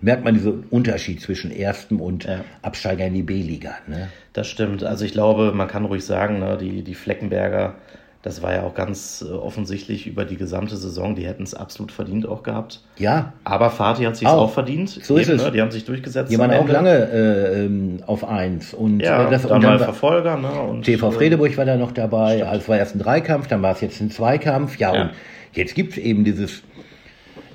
merkt 0.01 0.25
man 0.25 0.35
diesen 0.35 0.65
Unterschied 0.65 1.21
zwischen 1.21 1.51
erstem 1.51 2.01
und 2.01 2.25
ja. 2.25 2.45
Absteiger 2.63 3.07
in 3.07 3.15
die 3.15 3.23
B-Liga. 3.23 3.77
Ne? 3.87 4.09
Das 4.33 4.47
stimmt. 4.47 4.85
Also 4.85 5.05
ich 5.05 5.13
glaube, 5.13 5.53
man 5.53 5.69
kann 5.69 5.85
ruhig 5.85 6.05
sagen, 6.05 6.39
ne, 6.39 6.59
die, 6.61 6.83
die 6.83 6.95
Fleckenberger 6.95 7.75
das 8.23 8.43
war 8.43 8.53
ja 8.53 8.65
auch 8.65 8.75
ganz 8.75 9.25
äh, 9.27 9.33
offensichtlich 9.33 10.09
über 10.09 10.25
die 10.25 10.37
gesamte 10.37 10.77
Saison. 10.77 11.15
Die 11.15 11.25
hätten 11.25 11.45
es 11.45 11.55
absolut 11.55 11.93
verdient 11.93 12.27
auch 12.27 12.43
gehabt. 12.43 12.81
Ja. 12.97 13.33
Aber 13.45 13.71
Fatih 13.71 14.07
hat 14.07 14.17
sich 14.17 14.27
auch. 14.27 14.43
auch 14.43 14.53
verdient. 14.53 14.91
So 14.91 15.17
ist 15.17 15.29
es. 15.29 15.45
Ne? 15.45 15.53
Die 15.53 15.61
haben 15.61 15.71
sich 15.71 15.85
durchgesetzt. 15.85 16.31
Die 16.31 16.39
waren 16.39 16.51
auch 16.51 16.69
lange 16.69 17.11
äh, 17.13 17.65
ähm, 17.65 18.01
auf 18.07 18.29
eins. 18.29 18.75
Und, 18.75 19.01
ja, 19.01 19.29
äh, 19.29 19.31
das, 19.31 19.43
dann 19.43 19.53
und 19.53 19.63
dann 19.63 19.79
mal 19.79 19.85
Verfolger. 19.85 20.37
Ne? 20.37 20.51
Und, 20.51 20.83
TV 20.83 21.13
Fredeburg 21.13 21.57
war 21.57 21.65
da 21.65 21.77
noch 21.77 21.93
dabei. 21.93 22.37
Stimmt. 22.37 22.51
Also 22.51 22.63
es 22.63 22.69
war 22.69 22.79
erst 22.79 22.97
ein 22.97 22.99
Dreikampf, 22.99 23.47
dann 23.47 23.63
war 23.63 23.73
es 23.73 23.81
jetzt 23.81 24.01
ein 24.01 24.11
Zweikampf. 24.11 24.79
Ja, 24.79 24.95
ja. 24.95 25.03
und 25.03 25.11
jetzt 25.53 25.77
gibt 25.77 25.93
es 25.93 25.99
eben 25.99 26.25
dieses 26.25 26.63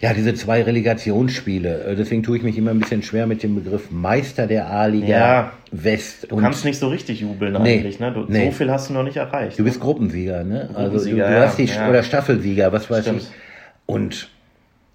ja, 0.03 0.13
diese 0.13 0.33
zwei 0.33 0.61
Relegationsspiele. 0.61 1.85
Äh, 1.85 1.95
deswegen 1.95 2.23
tue 2.23 2.35
ich 2.35 2.43
mich 2.43 2.57
immer 2.57 2.71
ein 2.71 2.79
bisschen 2.81 3.03
schwer 3.03 3.25
mit 3.25 3.41
dem 3.41 3.55
Begriff 3.55 3.89
Meister 3.89 4.47
der 4.47 4.69
A-Liga 4.69 5.07
ja, 5.07 5.51
West. 5.71 6.29
Du 6.29 6.35
kannst 6.35 6.65
nicht 6.65 6.77
so 6.77 6.89
richtig 6.89 7.21
jubeln 7.21 7.53
nee, 7.63 7.77
eigentlich, 7.77 8.01
ne? 8.01 8.11
Du, 8.11 8.25
nee. 8.27 8.47
So 8.47 8.51
viel 8.51 8.69
hast 8.69 8.89
du 8.89 8.93
noch 8.95 9.03
nicht 9.03 9.15
erreicht. 9.15 9.57
Du 9.57 9.63
bist 9.63 9.79
Gruppensieger, 9.79 10.43
ne? 10.43 10.69
Also 10.73 11.09
du, 11.09 11.15
du 11.15 11.41
hast 11.41 11.57
die 11.57 11.67
ja. 11.67 11.87
oder 11.87 12.03
Staffelsieger, 12.03 12.73
was 12.73 12.89
weiß 12.89 13.05
Stimmt. 13.05 13.21
ich. 13.21 13.27
Und 13.85 14.27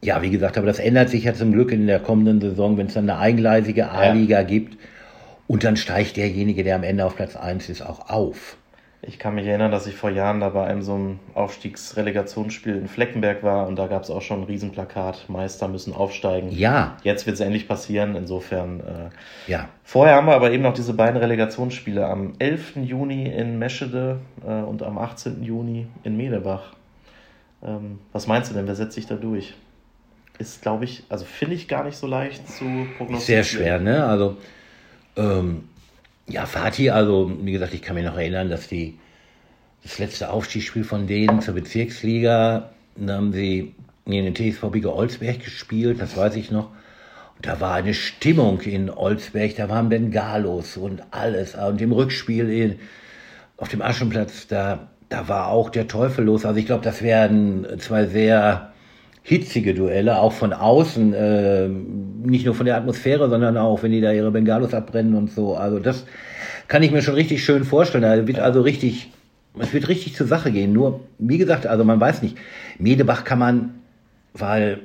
ja, 0.03 0.21
wie 0.21 0.29
gesagt, 0.29 0.59
aber 0.59 0.67
das 0.67 0.79
ändert 0.79 1.09
sich 1.09 1.25
ja 1.25 1.33
zum 1.33 1.53
Glück 1.53 1.73
in 1.73 1.87
der 1.87 2.01
kommenden 2.01 2.43
Saison, 2.43 2.77
wenn 2.77 2.89
es 2.89 2.93
dann 2.93 3.09
eine 3.09 3.19
eingleisige 3.19 3.91
A-Liga 3.91 4.43
gibt. 4.43 4.77
Und 5.47 5.65
dann 5.65 5.79
steigt 5.79 6.19
derjenige, 6.19 6.65
der 6.65 6.77
am 6.77 6.83
Ende 6.83 7.07
auf 7.07 7.17
Platz 7.17 7.35
1 7.35 7.71
ist, 7.71 7.81
auch 7.81 8.11
auf. 8.11 8.59
Ich 9.01 9.21
kann 9.21 9.37
mich 9.37 9.47
erinnern, 9.47 9.71
dass 9.71 9.87
ich 9.87 9.95
vor 9.95 10.11
Jahren 10.11 10.41
da 10.41 10.49
bei 10.49 10.67
einem 10.67 10.83
so 10.83 10.95
einem 10.95 11.21
Aufstiegsrelegationsspiel 11.35 12.75
in 12.75 12.89
Fleckenberg 12.89 13.45
war 13.45 13.69
und 13.69 13.77
da 13.77 13.87
gab 13.87 14.03
es 14.03 14.11
auch 14.11 14.23
schon 14.23 14.41
ein 14.41 14.45
Riesenplakat, 14.45 15.29
Meister 15.29 15.69
müssen 15.69 15.95
aufsteigen. 15.95 16.51
Ja. 16.51 16.97
Jetzt 17.05 17.25
wird 17.25 17.35
es 17.35 17.41
endlich 17.41 17.69
passieren, 17.69 18.17
insofern. 18.17 18.81
Äh, 18.81 19.51
ja. 19.51 19.69
Vorher 19.85 20.17
haben 20.17 20.27
wir 20.27 20.35
aber 20.35 20.51
eben 20.51 20.65
noch 20.65 20.75
diese 20.75 20.95
beiden 20.95 21.17
Relegationsspiele 21.17 22.05
am 22.07 22.33
11. 22.41 22.77
Juni 22.77 23.27
in 23.27 23.59
Meschede 23.61 24.19
äh, 24.45 24.63
und 24.63 24.83
am 24.83 24.99
18. 24.99 25.45
Juni 25.45 25.87
in 26.03 26.17
Medebach. 26.17 26.73
Ähm, 27.63 28.01
was 28.13 28.27
meinst 28.27 28.51
du 28.51 28.55
denn, 28.55 28.67
wer 28.67 28.75
setzt 28.75 28.95
sich 28.95 29.07
da 29.07 29.15
durch? 29.15 29.55
Ist, 30.39 30.61
glaube 30.63 30.85
ich, 30.85 31.05
also 31.09 31.25
finde 31.25 31.55
ich 31.55 31.69
gar 31.69 31.85
nicht 31.85 31.97
so 31.97 32.09
leicht 32.09 32.49
zu 32.49 32.65
prognostizieren. 32.97 33.21
Sehr 33.21 33.45
schwer, 33.45 33.79
ne? 33.79 34.05
Also, 34.05 34.37
ähm, 35.17 35.69
ja, 36.29 36.47
Fatih, 36.47 36.91
also 36.91 37.31
wie 37.43 37.53
gesagt, 37.53 37.75
ich 37.75 37.83
kann 37.83 37.97
mich 37.97 38.05
noch 38.05 38.17
erinnern, 38.17 38.51
dass 38.51 38.69
die 38.69 38.99
das 39.83 39.99
letzte 39.99 40.31
Aufstiegsspiel 40.31 40.85
von 40.85 41.07
denen 41.07 41.41
zur 41.41 41.55
Bezirksliga, 41.55 42.71
da 42.97 43.15
haben 43.15 43.33
sie 43.33 43.75
in 44.05 44.33
den 44.33 44.35
TSV 44.35 44.65
Olsberg 44.87 45.45
gespielt, 45.45 46.01
das 46.01 46.17
weiß 46.17 46.37
ich 46.37 46.51
noch. 46.51 46.71
Und 47.37 47.47
da 47.47 47.61
war 47.61 47.75
eine 47.75 47.95
Stimmung 47.95 48.61
in 48.63 48.91
Olsberg, 48.91 49.55
da 49.57 49.69
waren 49.69 49.89
Bengalos 49.89 50.77
und 50.77 51.03
alles. 51.13 51.55
Und 51.55 51.81
im 51.81 51.93
Rückspiel 51.93 52.51
in, 52.51 52.79
auf 53.57 53.69
dem 53.69 53.81
Aschenplatz, 53.81 54.49
da, 54.49 54.89
da 55.09 55.29
war 55.29 55.49
auch 55.49 55.71
der 55.71 55.87
Teufel 55.87 56.25
los. 56.25 56.45
Also 56.45 56.59
ich 56.59 56.67
glaube, 56.67 56.85
das 56.85 57.03
werden 57.03 57.67
zwei 57.79 58.07
sehr 58.07 58.73
hitzige 59.29 59.75
Duelle, 59.75 60.19
auch 60.21 60.33
von 60.33 60.55
außen, 60.55 61.13
äh, 61.13 61.69
nicht 61.69 62.47
nur 62.47 62.55
von 62.55 62.65
der 62.65 62.79
Atmosphäre, 62.79 63.29
sondern 63.29 63.59
auch, 63.59 63.83
wenn 63.83 63.93
die 63.93 64.01
da 64.01 64.11
ihre 64.11 64.31
Bengalos 64.31 64.73
abbrennen 64.73 65.15
und 65.15 65.31
so. 65.31 65.55
Also 65.55 65.79
das 65.79 66.07
kann 66.67 66.83
ich 66.83 66.93
mir 66.93 67.03
schon 67.03 67.15
richtig 67.15 67.45
schön 67.45 67.65
vorstellen. 67.65 68.03
Da 68.03 68.27
wird 68.27 68.39
also 68.39 68.63
richtig, 68.63 69.11
es 69.59 69.75
wird 69.75 69.89
richtig 69.89 70.17
zur 70.17 70.27
Sache 70.27 70.51
gehen. 70.51 70.73
Nur, 70.73 71.01
wie 71.19 71.37
gesagt, 71.37 71.67
also 71.67 71.85
man 71.85 72.01
weiß 72.01 72.23
nicht. 72.23 72.39
Medebach 72.79 73.25
kann 73.25 73.39
man, 73.39 73.75
weil, 74.33 74.81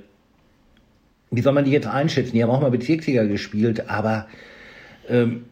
wie 1.31 1.41
soll 1.41 1.53
man 1.53 1.63
die 1.63 1.71
jetzt 1.71 1.87
einschätzen? 1.87 2.33
Die 2.33 2.43
haben 2.43 2.49
auch 2.49 2.61
mal 2.61 2.71
Bezirksliga 2.71 3.23
gespielt, 3.23 3.89
aber 3.89 4.27
ähm, 5.07 5.45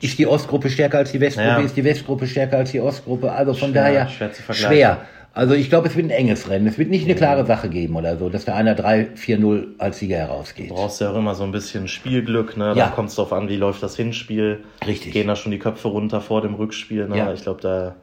ist 0.00 0.16
die 0.16 0.28
Ostgruppe 0.28 0.70
stärker 0.70 0.98
als 0.98 1.10
die 1.10 1.20
Westgruppe? 1.20 1.48
Ja. 1.48 1.58
Ist 1.58 1.76
die 1.76 1.82
Westgruppe 1.82 2.28
stärker 2.28 2.58
als 2.58 2.70
die 2.70 2.80
Ostgruppe? 2.80 3.32
Also 3.32 3.52
von 3.52 3.72
schwer, 3.72 3.82
daher 3.82 4.08
schwer. 4.52 5.00
Also 5.38 5.54
ich 5.54 5.68
glaube, 5.68 5.86
es 5.86 5.94
wird 5.94 6.06
ein 6.06 6.10
enges 6.10 6.50
Rennen. 6.50 6.66
Es 6.66 6.78
wird 6.78 6.90
nicht 6.90 7.04
eine 7.04 7.14
klare 7.14 7.46
Sache 7.46 7.68
geben 7.68 7.94
oder 7.94 8.18
so, 8.18 8.28
dass 8.28 8.44
da 8.44 8.56
einer 8.56 8.76
3-4-0 8.76 9.78
als 9.78 10.00
Sieger 10.00 10.16
herausgeht. 10.16 10.70
Du 10.70 10.74
brauchst 10.74 11.00
ja 11.00 11.12
auch 11.12 11.16
immer 11.16 11.36
so 11.36 11.44
ein 11.44 11.52
bisschen 11.52 11.86
Spielglück. 11.86 12.56
Ne? 12.56 12.70
Da 12.70 12.74
ja. 12.74 12.88
kommt 12.88 13.10
es 13.10 13.14
darauf 13.14 13.32
an, 13.32 13.48
wie 13.48 13.54
läuft 13.54 13.80
das 13.80 13.94
Hinspiel. 13.94 14.64
Richtig. 14.84 15.12
Gehen 15.12 15.28
da 15.28 15.36
schon 15.36 15.52
die 15.52 15.60
Köpfe 15.60 15.86
runter 15.86 16.20
vor 16.20 16.42
dem 16.42 16.54
Rückspiel. 16.54 17.06
Ne? 17.06 17.18
Ja. 17.18 17.32
Ich 17.32 17.42
glaube, 17.42 17.60
da, 17.60 17.94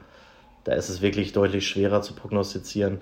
da 0.63 0.75
ist 0.75 0.87
es 0.87 1.01
wirklich 1.01 1.33
deutlich 1.33 1.67
schwerer 1.67 2.01
zu 2.01 2.15
prognostizieren. 2.15 2.99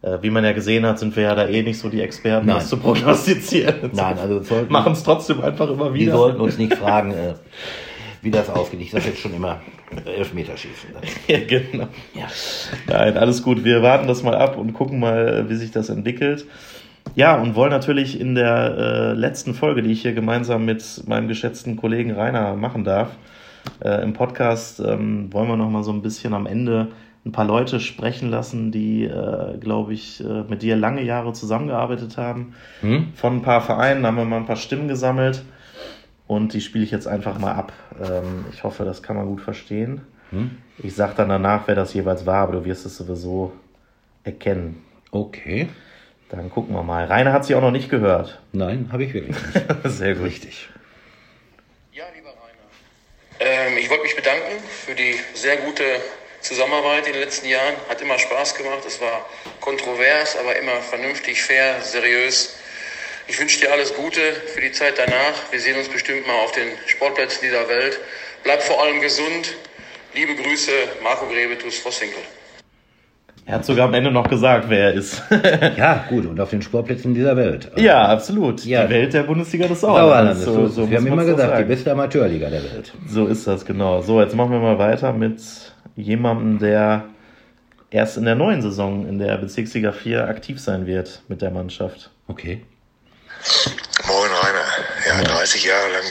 Äh, 0.00 0.16
wie 0.22 0.30
man 0.30 0.44
ja 0.44 0.52
gesehen 0.52 0.86
hat, 0.86 0.98
sind 0.98 1.14
wir 1.14 1.24
ja 1.24 1.34
da 1.34 1.46
eh 1.46 1.62
nicht 1.62 1.78
so 1.78 1.90
die 1.90 2.00
Experten, 2.00 2.46
Nein. 2.46 2.56
das 2.56 2.70
zu 2.70 2.78
prognostizieren. 2.78 3.90
Nein, 3.92 4.18
also 4.18 4.40
machen 4.70 4.94
es 4.94 5.02
trotzdem 5.02 5.42
einfach 5.42 5.68
immer 5.68 5.92
wieder. 5.92 6.12
Wir 6.12 6.18
sollten 6.18 6.40
uns 6.40 6.56
nicht 6.56 6.72
fragen, 6.72 7.10
äh, 7.10 7.34
wie 8.22 8.30
das 8.30 8.48
ausgeht. 8.48 8.80
Ich 8.80 8.92
sage 8.92 9.08
jetzt 9.08 9.20
schon 9.20 9.34
immer 9.34 9.60
Elfmeterschießen. 10.04 10.90
ja, 11.28 11.38
genau. 11.46 11.88
Ja. 12.14 12.26
Nein, 12.86 13.16
alles 13.16 13.42
gut. 13.42 13.64
Wir 13.64 13.82
warten 13.82 14.06
das 14.06 14.22
mal 14.22 14.34
ab 14.34 14.56
und 14.56 14.72
gucken 14.72 15.00
mal, 15.00 15.48
wie 15.48 15.56
sich 15.56 15.70
das 15.70 15.88
entwickelt. 15.88 16.46
Ja, 17.14 17.40
und 17.40 17.54
wollen 17.54 17.70
natürlich 17.70 18.18
in 18.18 18.34
der 18.34 18.76
äh, 18.76 19.12
letzten 19.12 19.54
Folge, 19.54 19.82
die 19.82 19.92
ich 19.92 20.02
hier 20.02 20.14
gemeinsam 20.14 20.64
mit 20.64 21.02
meinem 21.06 21.28
geschätzten 21.28 21.76
Kollegen 21.76 22.12
Rainer 22.12 22.56
machen 22.56 22.82
darf, 22.82 23.10
äh, 23.82 24.02
im 24.02 24.14
Podcast, 24.14 24.80
ähm, 24.80 25.32
wollen 25.32 25.48
wir 25.48 25.56
noch 25.56 25.70
mal 25.70 25.84
so 25.84 25.92
ein 25.92 26.02
bisschen 26.02 26.34
am 26.34 26.46
Ende 26.46 26.88
ein 27.24 27.32
paar 27.32 27.46
Leute 27.46 27.80
sprechen 27.80 28.30
lassen, 28.30 28.70
die, 28.70 29.04
äh, 29.04 29.56
glaube 29.58 29.94
ich, 29.94 30.22
äh, 30.22 30.42
mit 30.48 30.62
dir 30.62 30.76
lange 30.76 31.02
Jahre 31.02 31.32
zusammengearbeitet 31.32 32.18
haben. 32.18 32.54
Hm? 32.80 33.08
Von 33.14 33.36
ein 33.36 33.42
paar 33.42 33.62
Vereinen 33.62 34.06
haben 34.06 34.16
wir 34.16 34.24
mal 34.24 34.38
ein 34.38 34.46
paar 34.46 34.56
Stimmen 34.56 34.88
gesammelt. 34.88 35.42
Und 36.26 36.54
die 36.54 36.60
spiele 36.60 36.84
ich 36.84 36.90
jetzt 36.90 37.06
einfach 37.06 37.38
mal 37.38 37.52
ab. 37.52 37.72
Ähm, 38.02 38.46
ich 38.52 38.64
hoffe, 38.64 38.84
das 38.84 39.02
kann 39.02 39.16
man 39.16 39.26
gut 39.26 39.40
verstehen. 39.40 40.02
Hm? 40.30 40.58
Ich 40.78 40.94
sage 40.94 41.14
dann 41.16 41.28
danach, 41.28 41.66
wer 41.66 41.74
das 41.74 41.94
jeweils 41.94 42.24
war, 42.26 42.42
aber 42.42 42.52
du 42.54 42.64
wirst 42.64 42.86
es 42.86 42.96
sowieso 42.96 43.52
erkennen. 44.24 44.82
Okay. 45.10 45.68
Dann 46.30 46.50
gucken 46.50 46.74
wir 46.74 46.82
mal. 46.82 47.04
Rainer 47.04 47.32
hat 47.32 47.44
sie 47.44 47.54
auch 47.54 47.60
noch 47.60 47.70
nicht 47.70 47.90
gehört. 47.90 48.40
Nein, 48.52 48.88
habe 48.90 49.04
ich 49.04 49.14
wirklich 49.14 49.36
nicht. 49.36 49.68
Sehr 49.84 50.14
gut. 50.14 50.24
Richtig. 50.24 50.68
Ja, 51.92 52.04
lieber 52.14 52.30
Rainer. 52.30 53.70
Ähm, 53.70 53.78
ich 53.78 53.88
wollte 53.90 54.02
mich 54.02 54.16
bedanken 54.16 54.58
für 54.84 54.94
die 54.94 55.14
sehr 55.34 55.58
gute 55.58 55.84
Zusammenarbeit 56.40 57.06
in 57.06 57.12
den 57.12 57.22
letzten 57.22 57.48
Jahren. 57.48 57.74
Hat 57.88 58.00
immer 58.00 58.18
Spaß 58.18 58.54
gemacht. 58.56 58.82
Es 58.86 59.00
war 59.00 59.26
kontrovers, 59.60 60.36
aber 60.38 60.56
immer 60.56 60.80
vernünftig, 60.80 61.42
fair, 61.42 61.80
seriös. 61.82 62.56
Ich 63.26 63.40
wünsche 63.40 63.60
dir 63.60 63.72
alles 63.72 63.94
Gute 63.94 64.20
für 64.54 64.60
die 64.60 64.72
Zeit 64.72 64.94
danach. 64.98 65.50
Wir 65.50 65.58
sehen 65.58 65.78
uns 65.78 65.88
bestimmt 65.88 66.26
mal 66.26 66.44
auf 66.44 66.52
den 66.52 66.66
Sportplätzen 66.86 67.40
dieser 67.42 67.66
Welt. 67.68 67.98
Bleib 68.42 68.62
vor 68.62 68.82
allem 68.82 69.00
gesund. 69.00 69.54
Liebe 70.14 70.34
Grüße, 70.34 70.70
Marco 71.02 71.26
Grebetus 71.26 71.78
Vosswinkel. 71.78 72.18
Er 73.46 73.56
hat 73.56 73.64
sogar 73.64 73.88
am 73.88 73.94
Ende 73.94 74.10
noch 74.10 74.28
gesagt, 74.28 74.66
wer 74.68 74.90
er 74.90 74.92
ist. 74.94 75.22
ja, 75.76 76.04
gut, 76.08 76.26
und 76.26 76.38
auf 76.38 76.50
den 76.50 76.60
Sportplätzen 76.60 77.14
dieser 77.14 77.36
Welt. 77.36 77.70
Ja, 77.76 78.08
absolut. 78.08 78.64
Ja. 78.64 78.84
Die 78.84 78.92
Welt 78.92 79.14
der 79.14 79.22
Bundesliga 79.22 79.68
des 79.68 79.80
Sauerlandes. 79.80 80.44
So, 80.44 80.66
so 80.66 80.90
wir 80.90 80.98
haben 80.98 81.06
immer 81.06 81.24
gesagt, 81.24 81.50
sagen. 81.50 81.62
die 81.64 81.74
beste 81.74 81.92
Amateurliga 81.92 82.50
der 82.50 82.62
Welt. 82.62 82.92
So 83.08 83.26
ist 83.26 83.46
das, 83.46 83.64
genau. 83.64 84.02
So, 84.02 84.20
jetzt 84.20 84.34
machen 84.34 84.52
wir 84.52 84.60
mal 84.60 84.78
weiter 84.78 85.14
mit 85.14 85.40
jemandem, 85.96 86.58
der 86.58 87.06
erst 87.90 88.18
in 88.18 88.26
der 88.26 88.34
neuen 88.34 88.60
Saison 88.60 89.06
in 89.08 89.18
der 89.18 89.38
Bezirksliga 89.38 89.92
4 89.92 90.28
aktiv 90.28 90.60
sein 90.60 90.86
wird 90.86 91.22
mit 91.28 91.40
der 91.40 91.50
Mannschaft. 91.50 92.10
Okay. 92.28 92.62
Moin 94.06 94.32
Rainer. 94.32 94.86
Ja, 95.06 95.22
30 95.22 95.64
Jahre 95.64 95.88
lang 95.92 96.10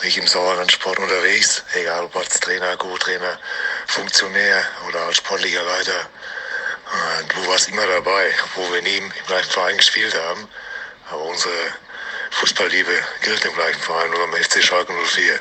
bin 0.00 0.08
ich 0.08 0.16
im 0.16 0.26
Sauerlandsport 0.26 0.98
unterwegs, 0.98 1.62
egal 1.74 2.04
ob 2.04 2.16
als 2.16 2.40
Trainer, 2.40 2.76
Co-Trainer, 2.78 3.38
Funktionär 3.88 4.64
oder 4.88 5.00
als 5.02 5.18
sportlicher 5.18 5.62
Leiter. 5.62 6.08
Du 7.34 7.46
warst 7.46 7.68
immer 7.68 7.86
dabei, 7.86 8.32
obwohl 8.44 8.72
wir 8.74 8.82
nie 8.82 8.96
im 8.96 9.12
gleichen 9.26 9.50
Verein 9.50 9.76
gespielt 9.76 10.14
haben. 10.14 10.48
Aber 11.10 11.22
unsere 11.24 11.54
Fußballliebe 12.30 13.02
gilt 13.22 13.44
im 13.44 13.54
gleichen 13.54 13.80
Verein, 13.80 14.10
nur 14.10 14.24
am 14.24 14.32
FC 14.32 14.62
Schalke 14.62 14.92
04. 14.92 15.40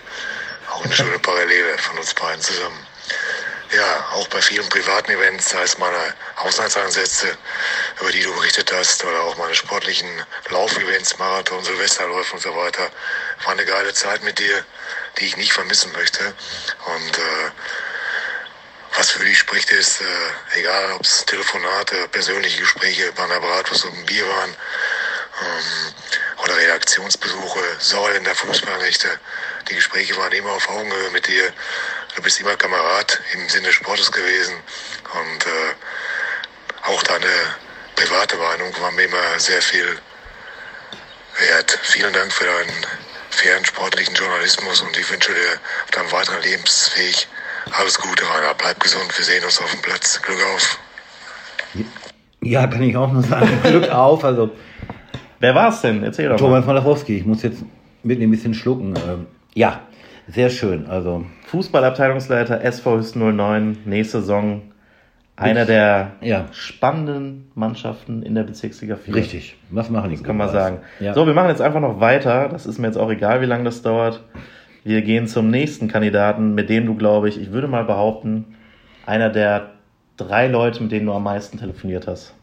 Auch 0.70 0.84
eine 0.84 0.94
schöne 0.94 1.20
Parallele 1.20 1.78
von 1.78 1.98
uns 1.98 2.14
beiden 2.14 2.42
zusammen 2.42 2.88
ja, 3.72 4.06
auch 4.12 4.28
bei 4.28 4.42
vielen 4.42 4.68
privaten 4.70 5.12
Events, 5.12 5.50
sei 5.50 5.64
es 5.64 5.78
meine 5.78 6.14
Haushaltseinsätze, 6.38 7.38
über 8.00 8.12
die 8.12 8.22
du 8.22 8.34
berichtet 8.36 8.72
hast, 8.74 9.04
oder 9.04 9.22
auch 9.22 9.38
meine 9.38 9.56
sportlichen 9.56 10.10
Laufevents, 10.50 11.18
Marathon, 11.18 11.64
Silvesterläufe 11.64 12.34
und 12.34 12.42
so 12.42 12.56
weiter, 12.56 12.90
war 13.44 13.54
eine 13.54 13.66
geile 13.66 13.94
Zeit 13.94 14.24
mit 14.24 14.40
dir, 14.40 14.66
die 15.18 15.26
ich 15.26 15.38
nicht 15.38 15.54
vermissen 15.54 15.92
möchte. 15.94 16.34
Und 16.86 17.18
äh, 17.18 17.52
was 18.98 19.12
für 19.12 19.24
dich 19.24 19.40
spricht, 19.40 19.72
ist, 19.72 20.02
äh, 20.02 20.60
egal 20.60 20.92
ob 20.94 21.04
es 21.04 21.26
Telefonate, 21.26 22.08
persönliche 22.10 22.60
Gespräche 22.60 23.12
bei 23.14 23.24
einer 23.24 23.40
Bratwurst 23.40 23.86
und 23.86 23.94
einem 23.94 24.06
Bier 24.06 24.28
waren, 24.28 24.56
ähm, 25.42 25.94
oder 26.44 26.58
Redaktionsbesuche, 26.58 27.60
Säulen 27.80 28.24
der 28.24 28.36
Fußballnächte, 28.36 29.08
die 29.70 29.76
Gespräche 29.76 30.18
waren 30.18 30.32
immer 30.34 30.52
auf 30.52 30.68
Augenhöhe 30.70 31.12
mit 31.12 31.28
dir 31.28 31.54
du 32.16 32.22
bist 32.22 32.40
immer 32.40 32.56
Kamerad 32.56 33.22
im 33.34 33.48
Sinne 33.50 33.68
des 33.68 33.76
Sportes 33.76 34.12
gewesen 34.12 34.56
und 35.14 35.46
äh, 35.46 36.90
auch 36.92 37.04
deine 37.04 37.26
private 37.96 38.38
Meinung 38.38 38.74
war 38.82 38.92
mir 38.92 39.04
immer 39.04 39.40
sehr 39.40 39.62
viel 39.62 39.86
wert. 41.40 41.80
Vielen 41.84 42.14
Dank 42.14 42.32
für 42.32 42.46
deinen 42.46 42.86
fairen 43.30 43.66
sportlichen 43.66 44.16
Journalismus 44.16 44.82
und 44.82 44.98
ich 44.98 45.10
wünsche 45.12 45.34
dir 45.34 45.60
auf 45.86 45.92
deinem 45.92 46.12
weiteren 46.12 46.42
Lebensweg 46.42 47.28
alles 47.78 47.98
Gute, 48.00 48.24
Rainer. 48.24 48.54
Bleib 48.56 48.80
gesund, 48.80 49.16
wir 49.16 49.26
sehen 49.26 49.44
uns 49.44 49.60
auf 49.62 49.72
dem 49.72 49.82
Platz. 49.82 50.22
Glück 50.22 50.40
auf. 50.56 50.80
Ja, 52.42 52.68
kann 52.68 52.82
ich 52.82 52.98
auch 52.98 53.12
nur 53.12 53.24
sagen. 53.24 53.62
Glück 53.64 53.90
auf. 53.92 54.24
Also, 54.26 54.52
Wer 55.42 55.56
war 55.56 55.70
es 55.70 55.82
denn? 55.82 56.04
Erzähl 56.04 56.30
doch 56.30 56.38
Thomas 56.38 56.66
mal. 56.66 56.76
Malachowski, 56.76 57.18
ich 57.18 57.26
muss 57.26 57.42
jetzt 57.42 57.64
mit 58.04 58.22
ein 58.22 58.30
bisschen 58.30 58.54
schlucken. 58.54 58.94
Ähm, 58.96 59.26
ja, 59.56 59.82
sehr 60.32 60.50
schön. 60.50 60.88
Also, 60.88 61.26
Fußballabteilungsleiter 61.48 62.62
SV 62.62 62.98
Hüsten 62.98 63.36
09, 63.36 63.78
nächste 63.86 64.20
Saison 64.22 64.62
einer 65.36 65.66
der 65.66 66.12
Ja. 66.22 66.46
spannenden 66.52 67.50
Mannschaften 67.56 68.22
in 68.22 68.36
der 68.36 68.44
Bezirksliga 68.44 68.96
4. 68.96 69.16
richtig. 69.16 69.58
Was 69.72 69.90
machen 69.90 70.10
die? 70.12 70.16
Das 70.18 70.24
kann 70.24 70.38
man 70.38 70.50
sagen. 70.50 70.80
Ja. 71.00 71.14
So, 71.14 71.26
wir 71.26 71.34
machen 71.34 71.50
jetzt 71.50 71.62
einfach 71.62 71.80
noch 71.80 72.00
weiter. 72.00 72.48
Das 72.50 72.66
ist 72.66 72.78
mir 72.78 72.88
jetzt 72.88 72.98
auch 72.98 73.10
egal, 73.10 73.42
wie 73.42 73.46
lange 73.46 73.64
das 73.64 73.82
dauert. 73.82 74.22
Wir 74.84 75.02
gehen 75.02 75.28
zum 75.28 75.50
nächsten 75.50 75.88
Kandidaten, 75.88 76.54
mit 76.54 76.70
dem 76.70 76.86
du, 76.86 76.96
glaube 76.96 77.30
ich, 77.30 77.40
ich 77.42 77.52
würde 77.52 77.68
mal 77.68 77.84
behaupten, 77.86 78.56
einer 79.06 79.30
der 79.30 79.72
drei 80.18 80.48
Leute, 80.48 80.84
mit 80.84 80.92
denen 80.92 81.08
du 81.08 81.14
am 81.14 81.24
meisten 81.24 81.58
telefoniert 81.58 82.08
hast. 82.08 82.36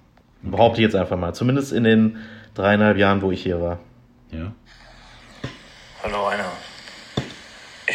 Behaupte 0.43 0.81
ich 0.81 0.85
jetzt 0.85 0.97
einfach 0.97 1.17
mal. 1.17 1.33
Zumindest 1.35 1.73
in 1.73 1.85
den 1.85 2.17
dreieinhalb 2.55 2.97
Jahren, 2.97 3.23
wo 3.23 3.31
ich 3.31 3.43
hier 3.43 3.61
war. 3.61 3.79
ja. 4.33 4.53
Hallo 6.03 6.29
Rainer. 6.29 6.45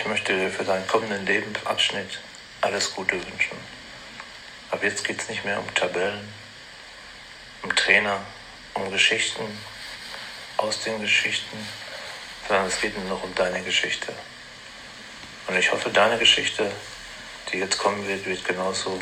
Ich 0.04 0.10
möchte 0.10 0.38
dir 0.38 0.52
für 0.52 0.66
deinen 0.66 0.86
kommenden 0.86 1.26
Lebensabschnitt 1.26 2.20
alles 2.60 2.94
Gute 2.94 3.14
wünschen. 3.14 3.58
Ab 4.70 4.84
jetzt 4.84 5.06
geht 5.06 5.22
es 5.22 5.30
nicht 5.30 5.46
mehr 5.46 5.58
um 5.58 5.74
Tabellen, 5.76 6.28
um 7.62 7.74
Trainer, 7.74 8.20
um 8.74 8.92
Geschichten, 8.92 9.44
aus 10.58 10.82
den 10.82 11.00
Geschichten, 11.00 11.58
sondern 12.46 12.66
es 12.68 12.82
geht 12.82 12.98
nur 12.98 13.08
noch 13.08 13.24
um 13.24 13.34
deine 13.34 13.64
Geschichte. 13.64 14.12
Und 15.48 15.56
ich 15.56 15.72
hoffe, 15.72 15.90
deine 15.90 16.18
Geschichte, 16.18 16.70
die 17.54 17.60
jetzt 17.60 17.78
kommen 17.78 18.06
wird, 18.06 18.26
wird 18.26 18.44
genauso 18.44 19.00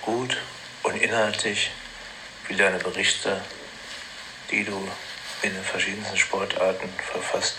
gut 0.00 0.38
und 0.82 0.96
inhaltlich 0.96 1.72
wie 2.48 2.56
deine 2.56 2.78
Berichte, 2.78 3.38
die 4.50 4.64
du 4.64 4.90
in 5.42 5.52
den 5.52 5.62
verschiedensten 5.62 6.16
Sportarten 6.16 6.88
verfasst 7.12 7.56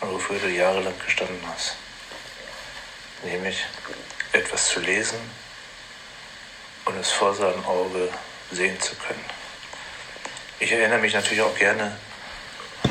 wofür 0.00 0.38
du 0.38 0.48
jahrelang 0.48 0.94
gestanden 1.04 1.40
hast. 1.52 1.76
Nämlich 3.24 3.64
etwas 4.32 4.68
zu 4.68 4.80
lesen 4.80 5.18
und 6.84 6.96
es 6.96 7.10
vor 7.10 7.34
seinem 7.34 7.64
Auge 7.64 8.08
sehen 8.50 8.80
zu 8.80 8.94
können. 8.96 9.24
Ich 10.60 10.72
erinnere 10.72 10.98
mich 10.98 11.14
natürlich 11.14 11.42
auch 11.42 11.56
gerne 11.56 11.96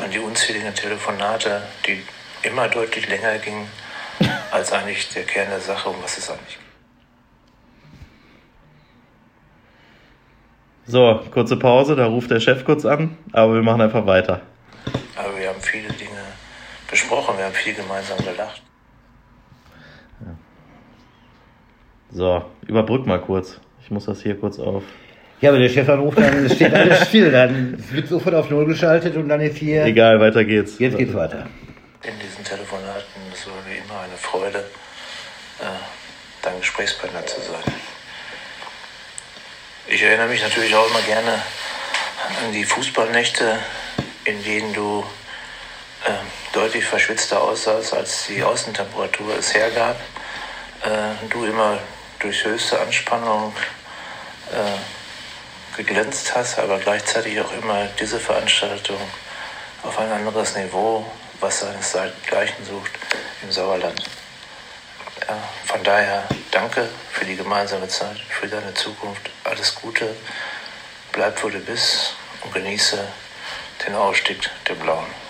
an 0.01 0.11
die 0.11 0.19
unzähligen 0.19 0.73
Telefonate, 0.73 1.63
die 1.85 2.03
immer 2.43 2.67
deutlich 2.67 3.07
länger 3.09 3.37
gingen, 3.39 3.69
als 4.51 4.71
eigentlich 4.71 5.09
der 5.09 5.23
Kern 5.23 5.49
der 5.49 5.59
Sache, 5.59 5.89
um 5.89 6.01
was 6.01 6.17
es 6.17 6.29
eigentlich 6.29 6.57
geht. 6.57 6.67
So, 10.85 11.21
kurze 11.31 11.57
Pause, 11.57 11.97
da 11.97 12.05
ruft 12.05 12.31
der 12.31 12.39
Chef 12.39 12.63
kurz 12.63 12.85
an, 12.85 13.17
aber 13.33 13.55
wir 13.55 13.61
machen 13.61 13.81
einfach 13.81 14.05
weiter. 14.05 14.41
Aber 15.17 15.37
wir 15.37 15.49
haben 15.49 15.61
viele 15.61 15.91
Dinge 15.91 16.06
besprochen, 16.89 17.37
wir 17.37 17.45
haben 17.45 17.53
viel 17.53 17.73
gemeinsam 17.73 18.17
gelacht. 18.17 18.61
So, 22.11 22.45
überbrück 22.65 23.05
mal 23.05 23.19
kurz. 23.19 23.59
Ich 23.83 23.91
muss 23.91 24.05
das 24.05 24.21
hier 24.21 24.39
kurz 24.39 24.59
auf. 24.59 24.83
Ja, 25.41 25.49
aber 25.49 25.59
der 25.59 25.69
Chef 25.69 25.87
anruft, 25.87 26.17
dann 26.17 26.45
es 26.45 26.55
steht 26.55 26.73
alles 26.73 27.07
still. 27.07 27.31
Dann 27.31 27.83
wird 27.91 28.07
sofort 28.07 28.33
auf 28.33 28.49
Null 28.49 28.65
geschaltet 28.65 29.15
und 29.17 29.29
dann 29.29 29.41
ist 29.41 29.57
hier. 29.57 29.85
Egal, 29.85 30.19
weiter 30.19 30.43
geht's. 30.43 30.79
Jetzt 30.79 30.97
geht's 30.97 31.13
weiter. 31.13 31.47
in 32.03 32.13
diesen 32.19 32.43
Telefonaten. 32.43 33.21
Es 33.33 33.45
war 33.45 33.53
wie 33.67 33.77
immer 33.77 33.99
eine 34.01 34.17
Freude, 34.17 34.59
äh, 35.59 35.65
dein 36.41 36.57
Gesprächspartner 36.59 37.25
zu 37.25 37.41
sein. 37.41 37.73
Ich 39.87 40.01
erinnere 40.01 40.27
mich 40.27 40.41
natürlich 40.41 40.73
auch 40.75 40.89
immer 40.89 41.01
gerne 41.01 41.33
an 41.33 42.51
die 42.51 42.65
Fußballnächte, 42.65 43.59
in 44.25 44.43
denen 44.43 44.73
du 44.73 45.05
äh, 46.05 46.11
deutlich 46.57 46.85
verschwitzter 46.85 47.39
aussahst, 47.39 47.93
als 47.93 48.25
die 48.25 48.43
Außentemperatur 48.43 49.37
es 49.37 49.53
hergab. 49.53 49.95
Äh, 50.83 51.27
du 51.29 51.45
immer 51.45 51.77
durch 52.17 52.43
höchste 52.43 52.79
Anspannung 52.79 53.53
äh, 54.51 55.77
geglänzt 55.77 56.35
hast, 56.35 56.57
aber 56.57 56.79
gleichzeitig 56.79 57.39
auch 57.39 57.53
immer 57.53 57.85
diese 57.99 58.19
Veranstaltung 58.19 58.97
auf 59.83 59.99
ein 59.99 60.11
anderes 60.11 60.55
Niveau, 60.55 61.05
was 61.39 61.59
seinesgleichen 61.59 62.65
sucht 62.65 62.91
im 63.43 63.51
Sauerland. 63.51 64.03
Ja, 65.27 65.37
von 65.65 65.83
daher 65.83 66.23
danke 66.49 66.89
für 67.11 67.25
die 67.25 67.35
gemeinsame 67.35 67.87
Zeit, 67.87 68.17
für 68.29 68.47
deine 68.47 68.73
Zukunft. 68.73 69.29
Alles 69.43 69.75
Gute, 69.75 70.15
bleib 71.11 71.43
wo 71.43 71.49
du 71.49 71.59
bist 71.59 72.15
und 72.43 72.51
genieße 72.51 72.97
den 73.85 73.93
Ausstieg 73.93 74.49
der 74.67 74.73
Blauen. 74.73 75.26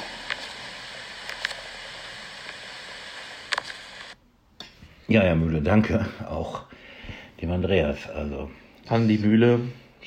Ja, 5.08 5.22
Herr 5.22 5.36
Mühle, 5.36 5.62
danke. 5.62 6.06
Auch 6.30 6.62
dem 7.42 7.52
Andreas. 7.52 7.98
Also, 8.14 8.50
Andi 8.90 9.18
Mühle, 9.18 9.60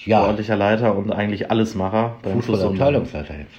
Ja. 0.05 0.23
sportlicher 0.23 0.57
Leiter 0.57 0.95
und 0.95 1.11
eigentlich 1.13 1.51
Allesmacher. 1.51 2.17
Fußballabteilungsleiter 2.23 3.35
jetzt. 3.39 3.53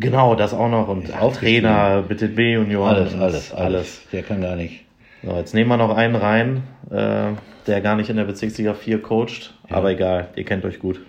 Genau, 0.00 0.34
das 0.34 0.52
auch 0.52 0.68
noch. 0.68 0.88
Und 0.88 1.12
aufgestiegen. 1.16 1.62
Trainer, 1.64 2.02
bitte 2.02 2.28
B-Junioren. 2.28 2.96
Alles, 2.96 3.14
alles, 3.14 3.52
alles. 3.52 4.00
Der 4.12 4.22
kann 4.22 4.40
gar 4.40 4.56
nicht. 4.56 4.84
So, 5.22 5.36
jetzt 5.36 5.54
nehmen 5.54 5.70
wir 5.70 5.76
noch 5.76 5.96
einen 5.96 6.16
rein, 6.16 6.62
äh, 6.90 7.32
der 7.66 7.80
gar 7.80 7.96
nicht 7.96 8.10
in 8.10 8.16
der 8.16 8.24
Bezirksliga 8.24 8.74
4 8.74 9.00
coacht. 9.02 9.54
Aber 9.68 9.90
egal, 9.90 10.28
ihr 10.36 10.44
kennt 10.44 10.64
euch 10.64 10.78
gut. 10.78 11.00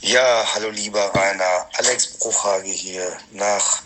Ja, 0.00 0.44
hallo 0.54 0.68
lieber 0.74 1.00
Rainer. 1.14 1.66
Alex 1.78 2.18
Bruchhage 2.18 2.68
hier. 2.68 3.02
Nach 3.32 3.82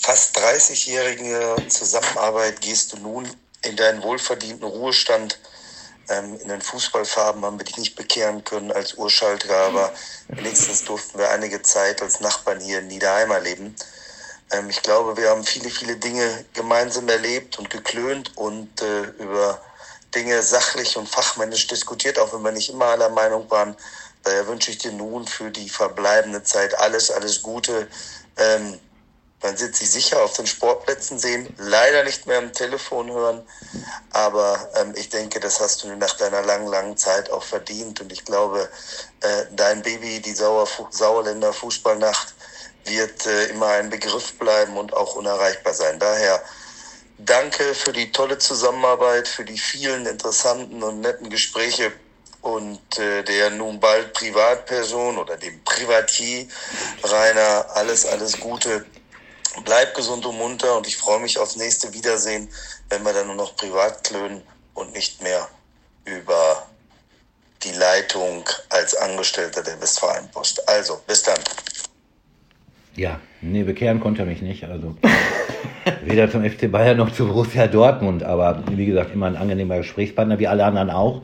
fast 0.00 0.38
30-jähriger 0.38 1.68
Zusammenarbeit 1.68 2.60
gehst 2.60 2.92
du 2.92 2.98
nun 2.98 3.28
in 3.62 3.76
deinen 3.76 4.02
wohlverdienten 4.02 4.66
Ruhestand. 4.66 5.38
Ähm, 6.08 6.38
in 6.40 6.48
den 6.48 6.62
Fußballfarben 6.62 7.44
haben 7.44 7.58
wir 7.58 7.64
dich 7.64 7.76
nicht 7.76 7.96
bekehren 7.96 8.42
können 8.44 8.72
als 8.72 8.94
Urschalter, 8.94 9.54
aber 9.54 9.92
wenigstens 10.28 10.84
durften 10.84 11.18
wir 11.18 11.30
einige 11.30 11.60
Zeit 11.62 12.00
als 12.00 12.20
Nachbarn 12.20 12.60
hier 12.60 12.78
in 12.78 12.86
Niederheimer 12.86 13.40
leben. 13.40 13.76
Ähm, 14.50 14.70
ich 14.70 14.82
glaube, 14.82 15.16
wir 15.16 15.30
haben 15.30 15.44
viele, 15.44 15.68
viele 15.68 15.96
Dinge 15.96 16.44
gemeinsam 16.54 17.08
erlebt 17.08 17.58
und 17.58 17.68
geklönt 17.68 18.36
und 18.36 18.80
äh, 18.80 19.02
über 19.18 19.60
Dinge 20.14 20.42
sachlich 20.42 20.96
und 20.96 21.08
fachmännisch 21.08 21.66
diskutiert, 21.66 22.18
auch 22.18 22.32
wenn 22.32 22.42
wir 22.42 22.52
nicht 22.52 22.70
immer 22.70 22.86
aller 22.86 23.10
Meinung 23.10 23.50
waren. 23.50 23.76
Daher 24.22 24.46
wünsche 24.46 24.70
ich 24.70 24.78
dir 24.78 24.92
nun 24.92 25.26
für 25.26 25.50
die 25.50 25.68
verbleibende 25.68 26.42
Zeit 26.42 26.78
alles, 26.78 27.10
alles 27.10 27.42
Gute. 27.42 27.88
Ähm, 28.38 28.80
man 29.42 29.58
wird 29.60 29.76
sich 29.76 29.90
sicher 29.90 30.22
auf 30.22 30.32
den 30.32 30.46
Sportplätzen 30.46 31.18
sehen, 31.18 31.48
leider 31.58 32.02
nicht 32.04 32.26
mehr 32.26 32.38
am 32.38 32.52
Telefon 32.52 33.10
hören, 33.10 33.42
aber 34.10 34.68
ähm, 34.74 34.94
ich 34.96 35.08
denke, 35.08 35.38
das 35.38 35.60
hast 35.60 35.84
du 35.84 35.94
nach 35.96 36.16
deiner 36.16 36.42
langen, 36.42 36.66
langen 36.66 36.96
Zeit 36.96 37.30
auch 37.30 37.44
verdient 37.44 38.00
und 38.00 38.12
ich 38.12 38.24
glaube, 38.24 38.68
äh, 39.20 39.44
dein 39.52 39.82
Baby, 39.82 40.20
die 40.20 40.34
Sauer, 40.34 40.66
Sauerländer 40.90 41.52
Fußballnacht, 41.52 42.34
wird 42.84 43.26
äh, 43.26 43.46
immer 43.46 43.68
ein 43.68 43.90
Begriff 43.90 44.38
bleiben 44.38 44.76
und 44.76 44.92
auch 44.94 45.14
unerreichbar 45.14 45.74
sein. 45.74 45.98
Daher 45.98 46.42
danke 47.18 47.74
für 47.74 47.92
die 47.92 48.10
tolle 48.10 48.38
Zusammenarbeit, 48.38 49.28
für 49.28 49.44
die 49.44 49.58
vielen 49.58 50.06
interessanten 50.06 50.82
und 50.82 51.00
netten 51.00 51.30
Gespräche 51.30 51.92
und 52.40 52.98
äh, 52.98 53.22
der 53.22 53.50
nun 53.50 53.80
bald 53.80 54.12
Privatperson 54.14 55.18
oder 55.18 55.36
dem 55.36 55.62
Privatier 55.64 56.46
Rainer 57.02 57.66
alles, 57.74 58.06
alles 58.06 58.38
Gute. 58.38 58.84
Bleib 59.64 59.94
gesund 59.94 60.24
und 60.26 60.36
munter 60.36 60.76
und 60.76 60.86
ich 60.86 60.96
freue 60.96 61.20
mich 61.20 61.38
aufs 61.38 61.56
nächste 61.56 61.92
Wiedersehen, 61.94 62.48
wenn 62.88 63.02
wir 63.04 63.12
dann 63.12 63.26
nur 63.26 63.36
noch 63.36 63.56
privat 63.56 64.04
klönen 64.04 64.42
und 64.74 64.92
nicht 64.92 65.22
mehr 65.22 65.48
über 66.04 66.66
die 67.62 67.72
Leitung 67.72 68.44
als 68.68 68.94
Angestellter 68.94 69.62
der 69.62 69.80
Westfalenpost. 69.80 70.68
Also, 70.68 71.00
bis 71.06 71.22
dann. 71.22 71.38
Ja, 72.94 73.20
nee, 73.40 73.62
bekehren 73.62 74.00
konnte 74.00 74.22
er 74.22 74.26
mich 74.26 74.42
nicht. 74.42 74.64
Also 74.64 74.96
weder 76.02 76.30
zum 76.30 76.48
FC 76.48 76.70
Bayern 76.70 76.96
noch 76.96 77.12
zu 77.12 77.26
Borussia 77.26 77.66
Dortmund. 77.66 78.22
Aber 78.22 78.62
wie 78.70 78.86
gesagt, 78.86 79.12
immer 79.12 79.26
ein 79.26 79.36
angenehmer 79.36 79.78
Gesprächspartner, 79.78 80.38
wie 80.38 80.48
alle 80.48 80.64
anderen 80.64 80.90
auch. 80.90 81.22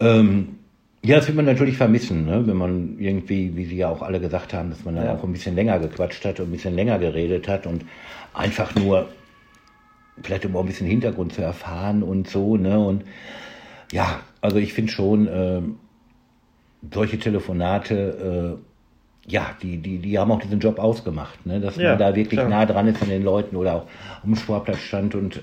Ähm, 0.00 0.57
ja, 1.04 1.16
das 1.16 1.26
wird 1.28 1.36
man 1.36 1.44
natürlich 1.44 1.76
vermissen, 1.76 2.26
ne? 2.26 2.46
wenn 2.46 2.56
man 2.56 2.98
irgendwie, 2.98 3.56
wie 3.56 3.64
Sie 3.66 3.76
ja 3.76 3.88
auch 3.88 4.02
alle 4.02 4.20
gesagt 4.20 4.52
haben, 4.52 4.70
dass 4.70 4.84
man 4.84 4.96
dann 4.96 5.06
Ja. 5.06 5.14
auch 5.14 5.22
ein 5.24 5.32
bisschen 5.32 5.54
länger 5.54 5.78
gequatscht 5.78 6.24
hat 6.24 6.40
und 6.40 6.48
ein 6.48 6.52
bisschen 6.52 6.74
länger 6.74 6.98
geredet 6.98 7.46
hat 7.48 7.66
und 7.66 7.84
einfach 8.34 8.74
nur, 8.74 9.08
vielleicht 10.22 10.44
um 10.44 10.56
auch 10.56 10.60
ein 10.60 10.66
bisschen 10.66 10.88
Hintergrund 10.88 11.32
zu 11.32 11.42
erfahren 11.42 12.02
und 12.02 12.28
so. 12.28 12.56
Ne? 12.56 12.78
Und 12.78 13.04
ja, 13.92 14.20
also 14.40 14.56
ich 14.58 14.72
finde 14.74 14.90
schon, 14.92 15.28
ähm, 15.32 15.76
solche 16.92 17.18
Telefonate, 17.18 18.58
äh, 19.28 19.30
ja, 19.30 19.50
die, 19.62 19.76
die, 19.78 19.98
die 19.98 20.18
haben 20.18 20.30
auch 20.32 20.40
diesen 20.40 20.58
Job 20.60 20.78
ausgemacht, 20.78 21.44
ne? 21.46 21.60
dass 21.60 21.76
Ja, 21.76 21.90
man 21.90 21.98
da 21.98 22.14
wirklich 22.16 22.40
klar. 22.40 22.48
nah 22.48 22.66
dran 22.66 22.88
ist 22.88 23.02
an 23.02 23.08
den 23.08 23.22
Leuten 23.22 23.56
oder 23.56 23.74
auch 23.74 23.86
am 24.24 24.34
Sportplatz 24.36 24.78
stand 24.78 25.14
und 25.14 25.42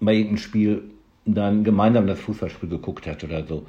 bei 0.00 0.12
irgendeinem 0.14 0.38
Spiel 0.38 0.82
dann 1.24 1.62
gemeinsam 1.62 2.06
das 2.06 2.18
Fußballspiel 2.20 2.68
geguckt 2.68 3.06
hat 3.06 3.22
oder 3.22 3.44
so. 3.46 3.66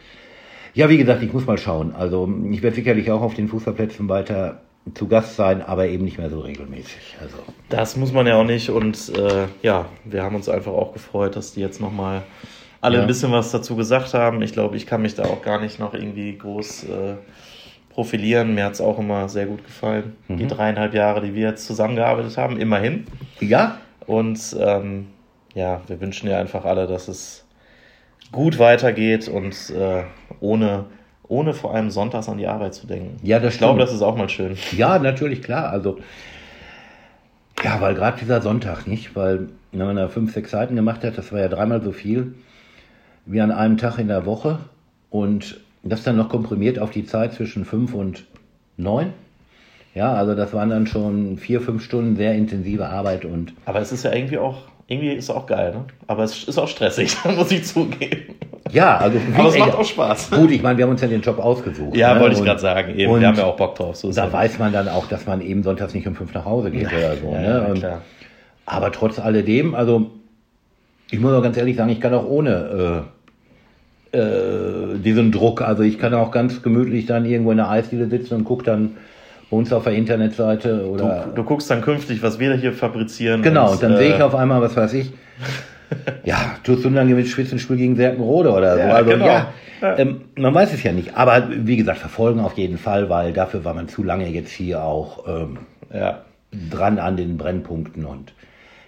Ja, 0.74 0.90
wie 0.90 0.98
gesagt, 0.98 1.24
ich 1.24 1.34
muss 1.34 1.46
mal 1.46 1.58
schauen. 1.58 1.94
Also 1.96 2.32
ich 2.52 2.62
werde 2.62 2.76
sicherlich 2.76 3.12
auch 3.12 3.22
auf 3.22 3.34
den 3.34 3.48
Fußballplätzen 3.48 4.08
weiter 4.10 4.62
zu 4.94 5.08
Gast 5.08 5.36
sein, 5.36 5.62
aber 5.62 5.88
eben 5.88 6.06
nicht 6.06 6.18
mehr 6.18 6.30
so 6.30 6.40
regelmäßig. 6.40 7.18
Also 7.22 7.38
Das 7.70 7.96
muss 7.98 8.12
man 8.14 8.26
ja 8.28 8.36
auch 8.36 8.44
nicht. 8.46 8.70
Und 8.70 9.12
äh, 9.18 9.46
ja, 9.62 9.86
wir 10.06 10.24
haben 10.24 10.36
uns 10.36 10.50
einfach 10.50 10.72
auch 10.72 10.94
gefreut, 10.94 11.36
dass 11.36 11.54
die 11.54 11.62
jetzt 11.62 11.82
nochmal 11.82 12.24
alle 12.82 12.96
Ja. 12.98 13.02
ein 13.02 13.08
bisschen 13.08 13.32
was 13.32 13.52
dazu 13.52 13.76
gesagt 13.76 14.14
haben. 14.14 14.42
Ich 14.42 14.54
glaube, 14.54 14.78
ich 14.78 14.86
kann 14.86 15.02
mich 15.02 15.16
da 15.16 15.26
auch 15.26 15.42
gar 15.42 15.60
nicht 15.60 15.80
noch 15.80 15.94
irgendwie 15.94 16.38
groß 16.38 16.84
äh, 16.86 17.16
profilieren. 17.90 18.56
Mir 18.56 18.66
hat 18.66 18.74
es 18.74 18.82
auch 18.82 18.98
immer 19.00 19.28
sehr 19.28 19.46
gut 19.48 19.64
gefallen. 19.66 20.16
Die 20.30 20.48
dreieinhalb 20.48 20.94
Jahre, 20.94 21.22
die 21.22 21.34
wir 21.34 21.50
jetzt 21.50 21.66
zusammengearbeitet 21.66 22.38
haben, 22.38 22.58
immerhin. 22.60 23.06
ja, 23.42 23.78
Und 24.06 24.56
ähm, 24.60 25.08
ja, 25.54 25.82
wir 25.88 26.00
wünschen 26.00 26.30
ja 26.30 26.38
einfach 26.40 26.64
alle, 26.66 26.88
dass 26.88 27.08
es 27.10 27.46
gut 28.32 28.60
weitergeht 28.60 29.28
und 29.28 29.56
äh, 29.72 30.04
ohne, 30.42 30.86
ohne 31.28 31.54
vor 31.54 31.74
allem 31.74 31.90
sonntags 31.90 32.30
an 32.30 32.38
die 32.38 32.48
Arbeit 32.48 32.74
zu 32.74 32.88
denken. 32.88 33.18
Ja, 33.24 33.40
das 33.40 33.54
ich 33.54 33.60
glaube, 33.60 33.80
stimmt. 33.80 33.90
das 33.90 33.96
ist 33.96 34.02
auch 34.02 34.18
mal 34.18 34.30
schön. 34.30 34.58
Ja, 34.76 35.00
natürlich, 35.00 35.42
klar. 35.42 35.70
Also, 35.70 36.00
ja, 37.64 37.80
weil 37.82 37.94
gerade 37.94 38.18
dieser 38.20 38.42
Sonntag 38.42 38.88
nicht, 38.88 39.16
weil 39.16 39.50
wenn 39.72 39.86
man 39.86 39.96
da 39.96 40.08
fünf, 40.08 40.34
sechs 40.34 40.52
Seiten 40.52 40.76
gemacht 40.76 41.04
hat, 41.04 41.18
das 41.18 41.32
war 41.32 41.40
ja 41.40 41.48
dreimal 41.48 41.82
so 41.84 41.92
viel 41.92 42.36
wie 43.26 43.42
an 43.42 43.52
einem 43.52 43.78
Tag 43.78 44.00
in 44.00 44.08
der 44.08 44.26
Woche 44.26 44.60
und 45.10 45.60
das 45.84 46.04
dann 46.04 46.18
noch 46.18 46.30
komprimiert 46.30 46.80
auf 46.80 46.90
die 46.92 47.06
Zeit 47.06 47.34
zwischen 47.34 47.64
fünf 47.64 47.94
und 47.94 48.26
neun. 48.78 49.14
Ja, 49.94 50.14
also 50.14 50.36
das 50.36 50.54
waren 50.54 50.70
dann 50.70 50.88
schon 50.88 51.38
vier, 51.38 51.62
fünf 51.62 51.84
Stunden 51.84 52.16
sehr 52.16 52.34
intensive 52.34 52.88
Arbeit 52.88 53.26
und 53.26 53.54
Aber 53.66 53.80
es 53.80 53.92
ist 53.92 54.04
ja 54.04 54.14
irgendwie 54.14 54.38
auch, 54.38 54.64
irgendwie 54.90 55.14
ist 55.14 55.26
es 55.26 55.30
auch 55.30 55.46
geil, 55.46 55.72
ne? 55.72 55.86
Aber 56.08 56.24
es 56.24 56.46
ist 56.46 56.58
auch 56.58 56.68
stressig, 56.68 57.16
muss 57.38 57.52
ich 57.52 57.64
zugeben. 57.64 58.36
ja, 58.72 58.98
also 58.98 59.20
Aber 59.38 59.50
es 59.50 59.58
macht 59.58 59.76
auch 59.76 59.86
Spaß. 59.86 60.32
Gut, 60.32 60.50
ich 60.50 60.64
meine, 60.64 60.78
wir 60.78 60.86
haben 60.86 60.92
uns 60.92 61.02
ja 61.02 61.08
den 61.08 61.22
Job 61.22 61.38
ausgesucht. 61.38 61.96
Ja, 61.96 62.16
ne? 62.16 62.22
wollte 62.22 62.38
ich 62.38 62.44
gerade 62.44 62.60
sagen. 62.60 62.98
Eben, 62.98 63.12
und 63.12 63.22
wir 63.22 63.28
haben 63.28 63.38
ja 63.38 63.46
auch 63.46 63.56
Bock 63.56 63.76
drauf. 63.76 63.96
So 63.96 64.12
Da 64.12 64.26
ja 64.26 64.34
weiß 64.34 64.58
man 64.58 64.74
dann 64.74 64.90
auch, 64.90 65.08
dass 65.08 65.28
man 65.28 65.42
eben 65.42 65.62
sonntags 65.62 65.94
nicht 65.94 66.08
um 66.08 66.16
fünf 66.16 66.34
nach 66.34 66.46
Hause 66.46 66.72
geht 66.72 66.88
oder 66.88 67.16
so. 67.18 67.32
ja, 67.32 67.40
ne? 67.40 67.68
Und-. 67.70 67.86
Aber 68.66 68.92
trotz 68.92 69.20
alledem, 69.20 69.76
also 69.76 70.10
ich 71.12 71.20
muss 71.20 71.34
auch 71.34 71.44
ganz 71.44 71.58
ehrlich 71.58 71.76
sagen, 71.76 71.92
ich 71.92 72.02
kann 72.02 72.14
auch 72.14 72.26
ohne 72.26 73.06
äh, 74.12 74.18
äh, 74.18 74.98
diesen 75.00 75.32
Druck, 75.32 75.62
also 75.62 75.84
ich 75.84 76.00
kann 76.00 76.16
auch 76.16 76.32
ganz 76.32 76.64
gemütlich 76.64 77.06
dann 77.06 77.26
irgendwo 77.26 77.52
in 77.52 77.58
der 77.58 77.70
Eisdiele 77.70 78.08
sitzen 78.08 78.36
und 78.36 78.44
gucke 78.44 78.64
dann 78.64 78.98
bei 79.50 79.58
uns 79.58 79.72
auf 79.74 79.84
der 79.84 79.94
Internetseite 79.94 80.88
oder 80.88 81.26
Du, 81.30 81.36
du 81.36 81.44
guckst 81.44 81.70
dann 81.72 81.82
künftig, 81.82 82.22
was 82.22 82.40
wir 82.40 82.54
hier 82.56 82.74
fabrizieren. 82.74 83.42
genau, 83.42 83.72
und 83.72 83.82
dann 83.84 83.94
äh, 83.94 83.98
sehe 83.98 84.16
ich 84.16 84.22
auf 84.22 84.36
einmal, 84.36 84.62
was 84.62 84.76
weiß 84.76 84.94
ich, 84.94 85.12
ja, 86.24 86.56
tust 86.64 86.86
du 86.86 86.90
dann 86.90 87.08
mit 87.14 87.28
Spitzenspiel 87.28 87.78
gegen 87.78 87.96
Serkenrode 87.96 88.52
oder 88.52 88.74
so. 88.76 88.80
Ja, 88.80 88.94
also 88.94 89.10
genau. 89.10 89.26
ja, 89.26 89.54
Ja. 89.82 89.98
Ähm, 89.98 90.22
man 90.36 90.54
weiß 90.54 90.74
es 90.74 90.84
ja 90.84 90.92
nicht. 90.92 91.16
Aber 91.16 91.48
wie 91.52 91.78
gesagt, 91.78 92.00
verfolgen 92.00 92.42
auf 92.42 92.58
jeden 92.58 92.78
Fall, 92.78 93.10
weil 93.10 93.34
dafür 93.34 93.66
war 93.66 93.74
man 93.74 93.88
zu 93.88 94.04
lange 94.04 94.28
jetzt 94.28 94.52
hier 94.52 94.84
auch 94.84 95.28
ähm, 95.28 95.58
Ja, 95.94 96.22
dran 96.70 97.00
an 97.00 97.18
den 97.18 97.38
Brennpunkten. 97.38 98.06
Und 98.06 98.34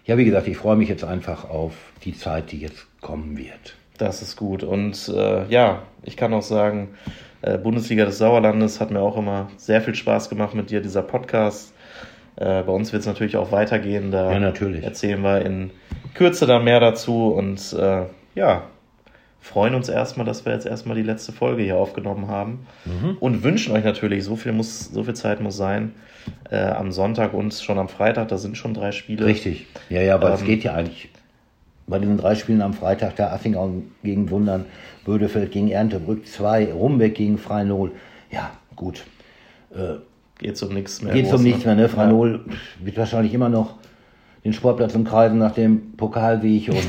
ja, 0.05 0.17
wie 0.17 0.25
gesagt, 0.25 0.47
ich 0.47 0.57
freue 0.57 0.75
mich 0.75 0.89
jetzt 0.89 1.03
einfach 1.03 1.49
auf 1.49 1.73
die 2.03 2.15
Zeit, 2.15 2.51
die 2.51 2.59
jetzt 2.59 2.85
kommen 3.01 3.37
wird. 3.37 3.75
das 3.97 4.21
ist 4.21 4.35
gut. 4.35 4.63
Und 4.63 5.11
äh, 5.15 5.45
ja, 5.47 5.83
ich 6.03 6.17
kann 6.17 6.33
auch 6.33 6.41
sagen, 6.43 6.89
äh, 7.41 7.57
Bundesliga 7.57 8.05
des 8.05 8.17
Sauerlandes 8.17 8.79
hat 8.79 8.91
mir 8.91 8.99
auch 9.01 9.17
immer 9.17 9.49
sehr 9.57 9.81
viel 9.81 9.95
Spaß 9.95 10.29
gemacht 10.29 10.53
mit 10.55 10.69
dir, 10.69 10.81
dieser 10.81 11.01
Podcast. 11.01 11.73
Äh, 12.35 12.63
bei 12.63 12.71
uns 12.71 12.93
wird 12.93 13.01
es 13.01 13.07
natürlich 13.07 13.37
auch 13.37 13.51
weitergehen. 13.51 14.11
Da 14.11 14.31
Ja, 14.31 14.39
natürlich. 14.39 14.83
erzählen 14.83 15.21
wir 15.21 15.45
in 15.45 15.71
Kürze 16.13 16.45
dann 16.45 16.63
mehr 16.63 16.79
dazu. 16.79 17.29
Und 17.29 17.73
äh, 17.73 18.03
ja, 18.35 18.63
freuen 19.39 19.75
uns 19.75 19.89
erstmal, 19.89 20.25
dass 20.25 20.45
wir 20.45 20.53
jetzt 20.53 20.65
erstmal 20.65 20.95
die 20.95 21.03
letzte 21.03 21.31
Folge 21.31 21.63
hier 21.63 21.77
aufgenommen 21.77 22.27
haben. 22.27 22.67
Mhm. 22.85 23.17
Und 23.19 23.43
wünschen 23.43 23.75
euch 23.75 23.83
natürlich, 23.83 24.23
so 24.23 24.35
viel, 24.35 24.51
muss, 24.51 24.85
so 24.91 25.03
viel 25.03 25.15
Zeit 25.15 25.41
muss 25.41 25.57
sein, 25.57 25.93
äh, 26.49 26.57
am 26.57 26.91
Sonntag 26.91 27.33
und 27.33 27.53
schon 27.53 27.79
am 27.79 27.89
Freitag, 27.89 28.27
da 28.29 28.37
sind 28.37 28.55
schon 28.55 28.73
drei 28.73 28.91
Spiele. 28.91 29.25
Richtig. 29.25 29.65
Ja, 29.89 30.01
ja, 30.01 30.15
aber 30.15 30.33
es 30.33 30.41
Ähm, 30.41 30.47
geht 30.47 30.63
ja 30.63 30.73
eigentlich 30.73 31.09
bei 31.91 31.99
diesen 31.99 32.17
drei 32.17 32.33
Spielen 32.33 32.61
am 32.63 32.73
Freitag, 32.73 33.15
da 33.17 33.31
Assingau 33.31 33.71
gegen 34.03 34.31
Wundern, 34.31 34.65
Bödefeld 35.05 35.51
gegen 35.51 35.69
Erntebrück 35.69 36.25
2, 36.25 36.73
Rumbeck 36.73 37.13
gegen 37.15 37.37
Freinol. 37.37 37.91
Ja, 38.31 38.51
gut. 38.75 39.03
Geht 40.39 40.61
um 40.63 40.73
nichts 40.73 41.01
mehr. 41.03 41.13
Geht 41.13 41.25
um 41.25 41.31
groß, 41.31 41.41
nichts 41.41 41.65
mehr, 41.65 41.75
ne? 41.75 41.83
Ja. 41.83 41.87
Freinol 41.87 42.45
wird 42.83 42.97
wahrscheinlich 42.97 43.33
immer 43.33 43.49
noch 43.49 43.75
den 44.43 44.53
Sportplatz 44.53 44.95
umkreisen 44.95 45.37
nach 45.37 45.51
dem 45.53 45.95
Pokalsieg 45.97 46.69
und 46.69 46.87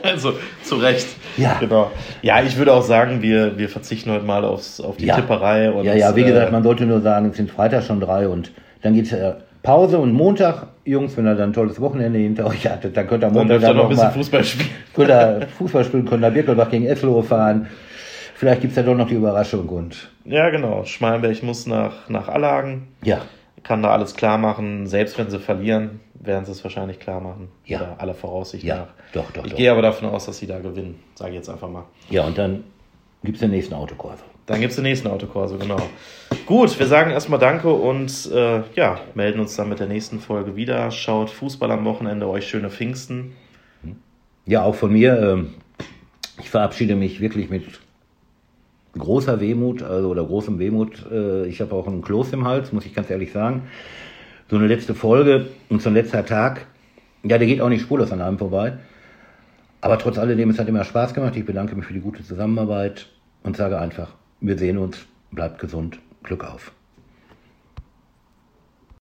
Also 0.02 0.34
zu 0.62 0.76
Recht. 0.76 1.06
Ja. 1.36 1.56
Genau. 1.60 1.90
Ja, 2.22 2.42
ich 2.42 2.56
würde 2.56 2.72
auch 2.72 2.82
sagen, 2.82 3.22
wir, 3.22 3.58
wir 3.58 3.68
verzichten 3.68 4.10
heute 4.10 4.24
mal 4.24 4.44
aufs, 4.44 4.80
auf 4.80 4.96
die 4.96 5.06
Ja. 5.06 5.16
Tipperei. 5.16 5.70
Und, 5.70 5.84
Ja, 5.84 5.94
ja, 5.94 6.14
wie 6.16 6.24
gesagt, 6.24 6.48
äh, 6.48 6.52
man 6.52 6.62
sollte 6.62 6.86
nur 6.86 7.00
sagen, 7.00 7.30
es 7.30 7.36
sind 7.36 7.50
Freitag 7.50 7.84
schon 7.84 8.00
drei 8.00 8.28
und 8.28 8.52
dann 8.82 8.94
geht's 8.94 9.10
ja 9.10 9.36
Pause 9.62 9.98
und 9.98 10.12
Montag, 10.12 10.66
Jungs, 10.84 11.16
wenn 11.16 11.26
ihr 11.26 11.34
dann 11.36 11.50
ein 11.50 11.52
tolles 11.52 11.80
Wochenende 11.80 12.18
hinter 12.18 12.46
euch 12.46 12.66
hattet, 12.66 12.96
dann 12.96 13.06
könnt 13.06 13.22
ihr 13.22 13.28
dann 13.28 13.34
Montag 13.34 13.60
ihr 13.60 13.66
dann 13.68 13.76
noch 13.76 13.84
ein 13.84 13.88
bisschen 13.90 14.04
mal 14.06 14.12
Fußball 14.12 14.44
spielen. 14.44 14.68
könnt 14.94 15.10
ihr 15.10 15.46
Fußball 15.58 15.84
spielen, 15.84 16.04
könnt 16.04 16.24
ihr 16.24 16.30
Birkelbach 16.30 16.70
gegen 16.70 16.86
Eslohe 16.86 17.22
fahren. 17.22 17.68
Vielleicht 18.34 18.62
gibt's 18.62 18.76
ja 18.76 18.82
doch 18.82 18.96
noch 18.96 19.06
die 19.08 19.14
Überraschung 19.14 19.68
und 19.68 20.10
Ja, 20.24 20.50
genau. 20.50 20.84
Schmalenberg 20.84 21.42
muss 21.44 21.66
nach, 21.66 22.08
nach 22.08 22.28
Allagen, 22.28 22.88
ja, 23.04 23.20
kann 23.62 23.82
da 23.84 23.90
alles 23.92 24.14
klar 24.16 24.36
machen. 24.38 24.88
Selbst 24.88 25.16
wenn 25.18 25.30
sie 25.30 25.38
verlieren, 25.38 26.00
werden 26.14 26.44
sie 26.44 26.50
es 26.50 26.64
wahrscheinlich 26.64 26.98
klar 26.98 27.20
machen. 27.20 27.48
Ja. 27.64 27.78
Oder 27.78 27.94
aller 27.98 28.14
Voraussicht 28.14 28.64
Ja, 28.64 28.76
nach. 28.76 28.86
doch, 29.12 29.30
doch, 29.30 29.44
Ich 29.44 29.52
doch. 29.52 29.58
gehe 29.58 29.70
aber 29.70 29.82
davon 29.82 30.08
aus, 30.08 30.26
dass 30.26 30.38
sie 30.38 30.48
da 30.48 30.58
gewinnen. 30.58 30.98
Sage 31.14 31.30
ich 31.30 31.36
jetzt 31.36 31.48
einfach 31.48 31.68
mal. 31.70 31.84
ja, 32.10 32.24
und 32.24 32.36
dann 32.36 32.64
gibt's 33.22 33.38
den 33.40 33.52
nächsten 33.52 33.74
Autokurse. 33.74 34.24
Dann 34.46 34.60
gibt 34.60 34.70
es 34.70 34.76
den 34.76 34.84
nächsten 34.84 35.08
Autokorso, 35.08 35.56
genau. 35.56 35.80
Gut, 36.46 36.78
wir 36.78 36.86
sagen 36.86 37.12
erstmal 37.12 37.38
Danke 37.38 37.72
und 37.72 38.30
äh, 38.32 38.62
ja, 38.74 39.00
melden 39.14 39.40
uns 39.40 39.54
dann 39.54 39.68
mit 39.68 39.78
der 39.78 39.86
nächsten 39.86 40.18
Folge 40.18 40.56
wieder. 40.56 40.90
Schaut 40.90 41.30
Fußball 41.30 41.70
am 41.70 41.84
Wochenende, 41.84 42.26
euch 42.26 42.48
schöne 42.48 42.68
Pfingsten. 42.68 43.32
Ja, 44.44 44.62
auch 44.62 44.74
von 44.74 44.92
mir. 44.92 45.18
Ähm, 45.20 45.54
ich 46.40 46.50
verabschiede 46.50 46.96
mich 46.96 47.20
wirklich 47.20 47.48
mit 47.50 47.64
großer 48.98 49.40
Wehmut, 49.40 49.82
also 49.82 50.08
oder 50.08 50.24
großem 50.24 50.58
Wehmut. 50.58 51.06
Äh, 51.10 51.46
ich 51.46 51.60
habe 51.60 51.74
auch 51.74 51.86
einen 51.86 52.02
Kloß 52.02 52.32
im 52.32 52.44
Hals, 52.44 52.72
muss 52.72 52.84
ich 52.84 52.94
ganz 52.94 53.08
ehrlich 53.10 53.32
sagen. 53.32 53.62
So 54.50 54.56
eine 54.56 54.66
letzte 54.66 54.94
Folge 54.94 55.46
und 55.68 55.80
so 55.80 55.88
ein 55.88 55.94
letzter 55.94 56.26
Tag, 56.26 56.66
ja, 57.22 57.38
der 57.38 57.46
geht 57.46 57.60
auch 57.60 57.68
nicht 57.68 57.82
spurlos 57.82 58.10
an 58.10 58.20
einem 58.20 58.38
vorbei. 58.38 58.74
Aber 59.80 59.98
trotz 59.98 60.18
alledem, 60.18 60.50
es 60.50 60.58
hat 60.58 60.68
immer 60.68 60.84
Spaß 60.84 61.14
gemacht. 61.14 61.36
Ich 61.36 61.44
bedanke 61.44 61.74
mich 61.76 61.86
für 61.86 61.92
die 61.92 62.00
gute 62.00 62.24
Zusammenarbeit 62.24 63.06
und 63.42 63.56
sage 63.56 63.78
einfach, 63.78 64.14
wir 64.42 64.58
sehen 64.58 64.76
uns, 64.76 64.98
bleibt 65.30 65.60
gesund, 65.60 66.00
Glück 66.24 66.44
auf. 66.44 66.72